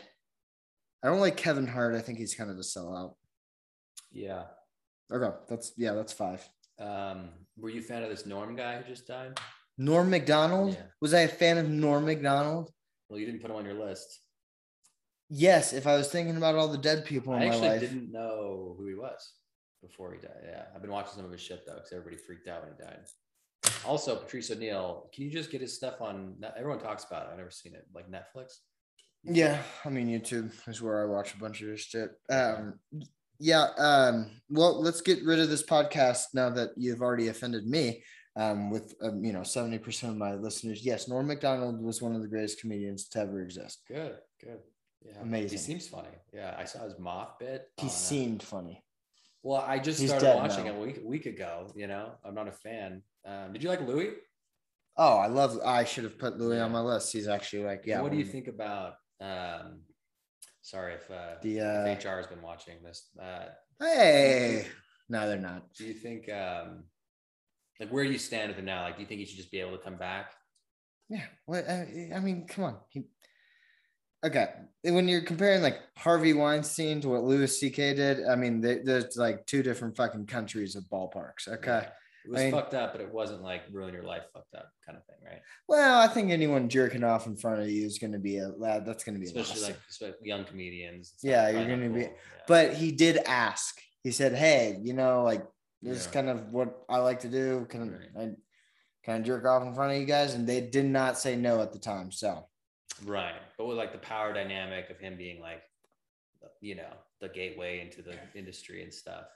I 1.03 1.09
don't 1.09 1.21
like 1.21 1.37
Kevin 1.37 1.67
Hart. 1.67 1.95
I 1.95 2.01
think 2.01 2.19
he's 2.19 2.35
kind 2.35 2.51
of 2.51 2.57
a 2.57 2.61
sellout. 2.63 3.17
Yeah. 4.11 4.47
Okay, 5.13 5.37
that's 5.49 5.73
yeah, 5.77 5.93
that's 5.93 6.13
five. 6.13 6.49
Um, 6.79 7.31
were 7.57 7.69
you 7.69 7.81
a 7.81 7.85
fan 7.85 8.03
of 8.03 8.09
this 8.11 8.25
Norm 8.27 8.57
guy 8.57 8.81
who 8.81 8.89
just 8.89 9.07
died? 9.07 9.39
Norm 9.77 10.09
Macdonald. 10.09 10.75
Yeah. 10.75 10.87
Was 11.01 11.13
I 11.15 11.21
a 11.21 11.29
fan 11.29 11.59
of 11.59 11.69
Norm 11.69 12.07
Macdonald? 12.07 12.73
Well, 13.09 13.19
you 13.19 13.27
didn't 13.27 13.41
put 13.43 13.51
him 13.51 13.57
on 13.57 13.65
your 13.65 13.75
list. 13.75 14.21
Yes, 15.31 15.73
if 15.73 15.87
I 15.87 15.97
was 15.97 16.09
thinking 16.09 16.37
about 16.37 16.55
all 16.55 16.69
the 16.69 16.79
dead 16.79 17.05
people 17.05 17.35
in 17.35 17.43
I 17.43 17.47
my 17.47 17.51
actually 17.51 17.69
life. 17.69 17.81
didn't 17.81 18.13
know 18.13 18.75
who 18.79 18.87
he 18.87 18.95
was 18.95 19.33
before 19.83 20.13
he 20.13 20.21
died. 20.21 20.43
Yeah, 20.45 20.65
I've 20.75 20.83
been 20.83 20.91
watching 20.91 21.15
some 21.17 21.25
of 21.25 21.33
his 21.33 21.41
shit 21.41 21.65
though, 21.67 21.75
because 21.75 21.93
everybody 21.93 22.17
freaked 22.17 22.49
out 22.49 22.63
when 22.63 22.73
he 22.77 22.83
died. 22.85 23.01
Also, 23.87 24.17
Patrice 24.17 24.51
O'Neal. 24.51 25.09
Can 25.15 25.25
you 25.25 25.31
just 25.31 25.51
get 25.51 25.61
his 25.61 25.75
stuff 25.75 26.01
on? 26.01 26.37
Everyone 26.57 26.79
talks 26.79 27.05
about 27.05 27.27
it. 27.27 27.31
I've 27.33 27.39
never 27.39 27.51
seen 27.51 27.75
it, 27.75 27.87
like 27.95 28.11
Netflix. 28.11 28.59
Yeah, 29.23 29.63
I 29.85 29.89
mean 29.89 30.09
YouTube 30.09 30.53
is 30.69 30.83
where 30.83 31.03
I 31.03 31.11
watch 31.11 31.35
a 31.35 31.39
bunch 31.39 31.63
of 31.63 31.69
his 31.69 31.81
shit. 31.81 32.11
Um, 32.31 32.75
yeah. 33.39 33.69
Um, 33.79 34.31
well, 34.51 34.81
let's 34.81 35.01
get 35.01 35.25
rid 35.25 35.41
of 35.41 35.49
this 35.49 35.65
podcast 35.65 36.27
now 36.35 36.51
that 36.51 36.71
you've 36.77 37.01
already 37.01 37.29
offended 37.29 37.67
me. 37.67 38.05
Um, 38.37 38.71
with 38.71 38.95
um, 39.01 39.25
you 39.25 39.33
know 39.33 39.45
seventy 39.45 39.79
percent 39.79 40.13
of 40.13 40.19
my 40.19 40.35
listeners, 40.35 40.85
yes, 40.85 41.07
Norm 41.07 41.29
Macdonald 41.29 41.81
was 41.81 42.03
one 42.03 42.17
of 42.17 42.23
the 42.23 42.29
greatest 42.29 42.61
comedians 42.61 43.09
to 43.11 43.21
ever 43.21 43.43
exist. 43.43 43.83
Good, 43.87 44.17
good. 44.43 44.59
Yeah, 45.07 45.21
Amazing. 45.23 45.51
He 45.51 45.57
seems 45.59 45.87
funny. 45.87 46.09
Yeah, 46.33 46.55
I 46.59 46.65
saw 46.65 46.83
his 46.85 46.99
moth 46.99 47.39
bit. 47.39 47.69
He 47.77 47.83
on, 47.83 47.89
uh, 47.89 47.93
seemed 47.93 48.43
funny. 48.43 48.83
Well, 49.43 49.61
I 49.61 49.79
just 49.79 50.01
He's 50.01 50.09
started 50.09 50.37
watching 50.37 50.65
now. 50.65 50.73
it 50.73 50.77
a 50.77 50.81
week, 50.81 51.01
week 51.05 51.27
ago. 51.27 51.71
You 51.77 51.87
know, 51.87 52.13
I'm 52.25 52.35
not 52.35 52.49
a 52.49 52.53
fan. 52.53 53.03
Um, 53.27 53.53
did 53.53 53.63
you 53.63 53.69
like 53.69 53.87
Louis? 53.87 54.13
Oh, 54.97 55.17
I 55.19 55.27
love. 55.27 55.59
I 55.65 55.85
should 55.85 56.05
have 56.05 56.19
put 56.19 56.39
Louis 56.39 56.59
on 56.59 56.73
my 56.73 56.81
list. 56.81 57.13
He's 57.13 57.29
actually 57.29 57.65
like, 57.65 57.83
yeah. 57.85 58.01
what 58.01 58.11
do 58.11 58.19
you 58.19 58.25
think 58.25 58.49
about? 58.49 58.95
Um, 59.21 59.83
sorry 60.63 60.95
if, 60.95 61.11
uh, 61.11 61.35
The 61.43 61.59
if 61.59 62.07
uh, 62.07 62.11
HR 62.11 62.17
has 62.17 62.27
been 62.27 62.43
watching 62.43 62.83
this. 62.83 63.11
Uh, 63.21 63.47
hey, 63.79 64.67
no, 65.09 65.29
they're 65.29 65.39
not. 65.39 65.73
do 65.75 65.85
you 65.85 65.95
think, 65.95 66.31
um, 66.31 66.85
like, 67.81 67.91
where 67.91 68.05
do 68.05 68.11
you 68.11 68.19
stand 68.19 68.49
with 68.49 68.59
him 68.59 68.65
now? 68.65 68.83
Like, 68.83 68.97
do 68.97 69.03
you 69.03 69.09
think 69.09 69.21
he 69.21 69.27
should 69.27 69.37
just 69.37 69.51
be 69.51 69.61
able 69.61 69.77
to 69.77 69.83
come 69.83 69.97
back? 69.97 70.33
Yeah. 71.09 71.25
Well, 71.47 71.63
I, 71.69 72.15
I 72.17 72.21
mean, 72.21 72.47
come 72.47 72.65
on. 72.65 72.77
He, 72.89 73.05
okay. 74.25 74.49
When 74.83 75.09
you're 75.09 75.21
comparing 75.23 75.63
like 75.63 75.79
Harvey 75.97 76.33
Weinstein 76.33 77.01
to 77.03 77.09
what 77.09 77.25
Louis 77.25 77.59
C.K. 77.59 77.95
did, 77.95 78.27
I 78.27 78.37
mean, 78.37 78.61
there- 78.61 78.83
there's 78.85 79.17
like 79.17 79.45
two 79.47 79.63
different 79.63 79.97
fucking 79.97 80.27
countries 80.27 80.77
of 80.77 80.85
ballparks. 80.85 81.49
Okay. 81.49 81.83
Yeah. 81.83 81.89
It 82.25 82.31
was 82.31 82.41
I 82.41 82.45
mean- 82.45 82.53
fucked 82.55 82.73
up, 82.75 82.93
but 82.93 83.03
it 83.03 83.13
wasn't 83.13 83.43
like 83.43 83.63
ruin 83.71 83.93
your 83.93 84.03
life 84.05 84.23
fucked 84.33 84.55
up 84.55 84.71
kind 84.87 84.97
of 84.97 85.05
thing, 85.05 85.17
right? 85.25 85.43
Well, 85.69 86.01
I 86.01 86.07
think 86.09 86.31
anyone 86.31 86.71
jerking 86.71 87.05
off 87.05 87.27
in 87.27 87.37
front 87.37 87.61
of 87.61 87.69
you 87.69 87.85
is 87.85 87.99
going 87.99 88.13
to 88.13 88.19
be 88.19 88.39
a 88.39 88.49
lad. 88.49 88.87
That's 88.87 89.05
going 89.05 89.15
to 89.15 89.21
be 89.21 89.27
Especially 89.27 89.61
like 89.63 89.77
especially 89.91 90.17
young 90.23 90.45
comedians. 90.47 91.13
Yeah, 91.23 91.51
you're 91.51 91.69
gonna 91.69 91.91
be- 91.91 92.01
Yeah. 92.03 92.09
But 92.49 92.73
he 92.75 92.93
did 92.93 93.19
ask. 93.27 93.79
He 94.03 94.11
said, 94.11 94.35
"Hey, 94.35 94.79
you 94.83 94.93
know, 94.95 95.23
like 95.23 95.43
this 95.85 96.01
is 96.01 96.07
kind 96.07 96.29
of 96.29 96.53
what 96.53 96.85
I 96.89 96.99
like 96.99 97.21
to 97.21 97.29
do. 97.29 97.67
Can 97.69 97.93
Right. 97.93 98.11
I 98.17 98.37
can 99.05 99.21
I 99.21 99.25
jerk 99.25 99.45
off 99.45 99.63
in 99.63 99.75
front 99.75 99.93
of 99.93 99.99
you 99.99 100.07
guys?" 100.07 100.35
And 100.35 100.47
they 100.47 100.61
did 100.61 100.87
not 100.87 101.19
say 101.19 101.37
no 101.37 101.61
at 101.61 101.73
the 101.73 101.79
time. 101.79 102.11
So 102.11 102.49
Right. 103.05 103.35
But 103.59 103.67
with 103.67 103.77
like 103.77 103.93
the 103.93 103.99
power 103.99 104.33
dynamic 104.33 104.91
of 104.91 104.99
him 104.99 105.17
being 105.17 105.41
like, 105.41 105.63
you 106.61 106.75
know, 106.75 106.93
the 107.21 107.29
gateway 107.29 107.81
into 107.81 108.03
the 108.03 108.17
industry 108.35 108.83
and 108.83 108.93
stuff. 108.93 109.27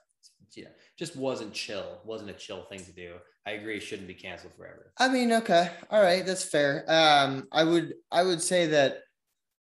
You 0.54 0.64
know, 0.64 0.70
just 0.98 1.16
wasn't 1.16 1.52
chill. 1.52 2.00
Wasn't 2.04 2.30
a 2.30 2.34
chill 2.34 2.62
thing 2.64 2.80
to 2.84 2.92
do. 2.92 3.14
I 3.46 3.52
agree. 3.52 3.76
It 3.76 3.80
shouldn't 3.80 4.08
be 4.08 4.14
canceled 4.14 4.54
forever. 4.56 4.92
I 4.98 5.08
mean, 5.08 5.32
okay, 5.32 5.70
all 5.90 6.02
right, 6.02 6.24
that's 6.24 6.44
fair. 6.44 6.84
Um, 6.88 7.48
I 7.52 7.64
would 7.64 7.94
I 8.10 8.22
would 8.22 8.42
say 8.42 8.66
that 8.68 8.98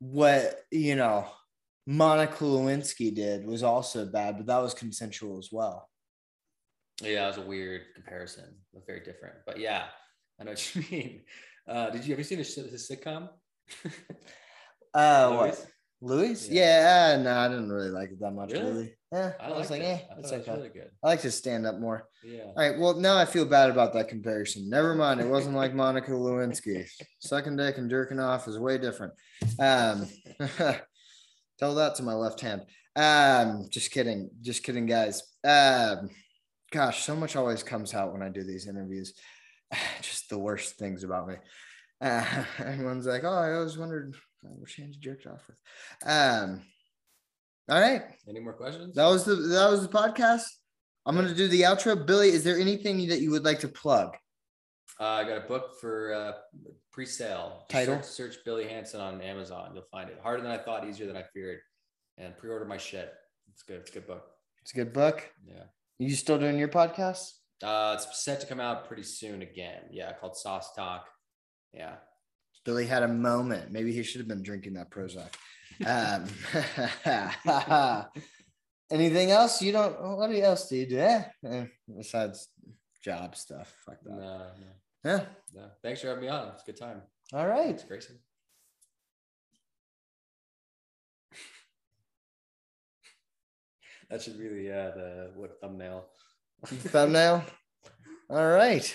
what 0.00 0.62
you 0.70 0.96
know 0.96 1.26
Monica 1.86 2.44
Lewinsky 2.44 3.14
did 3.14 3.46
was 3.46 3.62
also 3.62 4.04
bad, 4.06 4.36
but 4.36 4.46
that 4.46 4.62
was 4.62 4.74
consensual 4.74 5.38
as 5.38 5.50
well. 5.50 5.88
Yeah, 7.02 7.24
it 7.24 7.28
was 7.28 7.38
a 7.38 7.42
weird 7.42 7.82
comparison. 7.94 8.44
It 8.44 8.76
was 8.76 8.84
very 8.86 9.00
different. 9.00 9.36
But 9.46 9.58
yeah, 9.58 9.84
I 10.40 10.44
know 10.44 10.52
what 10.52 10.74
you 10.74 10.84
mean. 10.90 11.22
Uh, 11.68 11.90
did 11.90 12.04
you 12.06 12.14
ever 12.14 12.22
see 12.22 12.36
his, 12.36 12.54
his 12.54 12.90
sitcom? 12.90 13.28
Uh, 14.96 15.28
Louis? 15.28 15.38
what? 15.38 15.66
Louis? 16.00 16.48
Yeah. 16.50 17.16
Yeah, 17.16 17.22
no, 17.22 17.36
I 17.36 17.48
didn't 17.48 17.68
really 17.68 17.88
like 17.88 18.10
it 18.10 18.20
that 18.20 18.30
much. 18.30 18.52
Really? 18.52 18.72
Louis. 18.72 18.94
Yeah, 19.12 19.32
I, 19.40 19.46
I, 19.46 19.58
was 19.58 19.70
like, 19.70 19.82
eh, 19.82 19.98
I 20.08 20.18
it's 20.18 20.30
thought 20.30 20.36
it 20.36 20.38
was 20.38 20.48
okay. 20.48 20.56
really 20.56 20.68
good. 20.68 20.90
I 21.02 21.06
like 21.08 21.20
to 21.22 21.30
stand 21.30 21.66
up 21.66 21.80
more. 21.80 22.08
Yeah. 22.24 22.44
All 22.44 22.54
right. 22.56 22.78
Well, 22.78 22.94
now 22.94 23.16
I 23.16 23.24
feel 23.24 23.44
bad 23.44 23.70
about 23.70 23.92
that 23.94 24.08
comparison. 24.08 24.68
Never 24.68 24.94
mind. 24.94 25.20
It 25.20 25.26
wasn't 25.26 25.56
like 25.56 25.74
Monica 25.74 26.10
Lewinsky. 26.10 26.86
Sucking 27.20 27.56
dick 27.56 27.78
and 27.78 27.90
jerking 27.90 28.20
off 28.20 28.46
is 28.46 28.58
way 28.58 28.78
different. 28.78 29.14
Um, 29.58 30.06
tell 31.58 31.74
that 31.74 31.94
to 31.96 32.02
my 32.02 32.14
left 32.14 32.40
hand. 32.40 32.62
Um, 32.96 33.66
just 33.70 33.90
kidding. 33.90 34.30
Just 34.42 34.62
kidding, 34.62 34.86
guys. 34.86 35.22
Um, 35.42 36.10
gosh, 36.74 37.04
so 37.04 37.14
much 37.14 37.36
always 37.36 37.62
comes 37.62 37.94
out 37.94 38.12
when 38.12 38.22
I 38.22 38.28
do 38.28 38.42
these 38.42 38.66
interviews. 38.66 39.14
Just 40.02 40.28
the 40.28 40.38
worst 40.38 40.76
things 40.76 41.04
about 41.04 41.28
me. 41.28 41.36
Uh, 42.00 42.44
everyone's 42.58 43.06
like, 43.06 43.22
"Oh, 43.24 43.32
I 43.32 43.54
always 43.54 43.78
wondered 43.78 44.16
which 44.42 44.76
hand 44.76 44.94
you 44.94 45.00
jerked 45.00 45.26
off 45.26 45.46
with." 45.46 45.56
Um, 46.04 46.62
all 47.68 47.80
right. 47.80 48.02
Any 48.28 48.40
more 48.40 48.52
questions? 48.52 48.96
That 48.96 49.06
was 49.06 49.24
the 49.24 49.36
that 49.36 49.70
was 49.70 49.82
the 49.82 49.88
podcast. 49.88 50.42
I'm 51.06 51.14
gonna 51.14 51.34
do 51.34 51.48
the 51.48 51.62
outro. 51.62 52.04
Billy, 52.04 52.28
is 52.28 52.42
there 52.42 52.58
anything 52.58 53.06
that 53.08 53.20
you 53.20 53.30
would 53.30 53.44
like 53.44 53.60
to 53.60 53.68
plug? 53.68 54.16
Uh, 55.00 55.04
I 55.04 55.24
got 55.24 55.38
a 55.38 55.48
book 55.48 55.80
for 55.80 56.12
uh, 56.12 56.32
pre-sale. 56.92 57.64
Title? 57.68 57.96
Search, 58.02 58.34
search 58.34 58.36
Billy 58.44 58.68
Hanson 58.68 59.00
on 59.00 59.20
Amazon. 59.20 59.72
You'll 59.74 59.88
find 59.90 60.08
it. 60.08 60.20
Harder 60.22 60.42
than 60.42 60.52
I 60.52 60.58
thought, 60.58 60.88
easier 60.88 61.06
than 61.06 61.16
I 61.16 61.24
feared. 61.34 61.58
And 62.16 62.36
pre-order 62.36 62.64
my 62.64 62.76
shit. 62.76 63.12
It's 63.52 63.64
good. 63.64 63.80
It's 63.80 63.90
a 63.90 63.94
good 63.94 64.06
book. 64.06 64.24
It's 64.62 64.72
a 64.72 64.76
good 64.76 64.92
book. 64.92 65.28
Yeah. 65.44 65.64
You 65.98 66.14
still 66.14 66.38
doing 66.38 66.58
your 66.58 66.68
podcast? 66.68 67.30
Uh, 67.62 67.96
it's 67.96 68.24
set 68.24 68.40
to 68.40 68.46
come 68.46 68.60
out 68.60 68.86
pretty 68.88 69.04
soon 69.04 69.42
again. 69.42 69.82
Yeah, 69.90 70.12
called 70.12 70.36
Sauce 70.36 70.74
Talk. 70.74 71.06
Yeah. 71.72 71.94
Billy 72.64 72.86
had 72.86 73.02
a 73.02 73.08
moment. 73.08 73.70
Maybe 73.70 73.92
he 73.92 74.02
should 74.02 74.20
have 74.20 74.28
been 74.28 74.42
drinking 74.42 74.74
that 74.74 74.90
Prozac. 74.90 75.34
Um, 75.86 76.26
anything 78.90 79.30
else? 79.30 79.60
You 79.62 79.72
don't. 79.72 80.00
What 80.00 80.30
else 80.34 80.68
do 80.68 80.76
you 80.76 80.86
do? 80.88 80.98
Eh, 80.98 81.22
eh, 81.46 81.64
besides 81.96 82.48
job 83.02 83.36
stuff. 83.36 83.72
Fuck 83.84 83.98
that. 84.04 84.10
No, 84.14 84.38
no, 85.04 85.10
Yeah. 85.10 85.24
no. 85.54 85.66
Thanks 85.82 86.00
for 86.00 86.08
having 86.08 86.22
me 86.22 86.28
on. 86.28 86.48
It's 86.48 86.62
a 86.62 86.66
good 86.66 86.78
time. 86.78 87.02
All 87.32 87.46
right. 87.46 87.66
Thanks, 87.66 87.84
Grayson. 87.84 88.18
That 94.10 94.22
should 94.22 94.38
be 94.38 94.48
the 94.48 94.70
uh, 94.70 94.94
the 94.94 95.30
what 95.34 95.60
thumbnail. 95.60 96.06
Thumbnail. 96.66 97.44
All 98.30 98.48
right. 98.48 98.94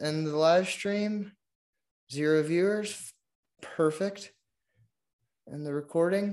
End 0.00 0.26
the 0.26 0.36
live 0.36 0.68
stream. 0.68 1.32
Zero 2.10 2.42
viewers. 2.42 3.12
Perfect. 3.60 4.32
And 5.46 5.66
the 5.66 5.72
recording. 5.72 6.30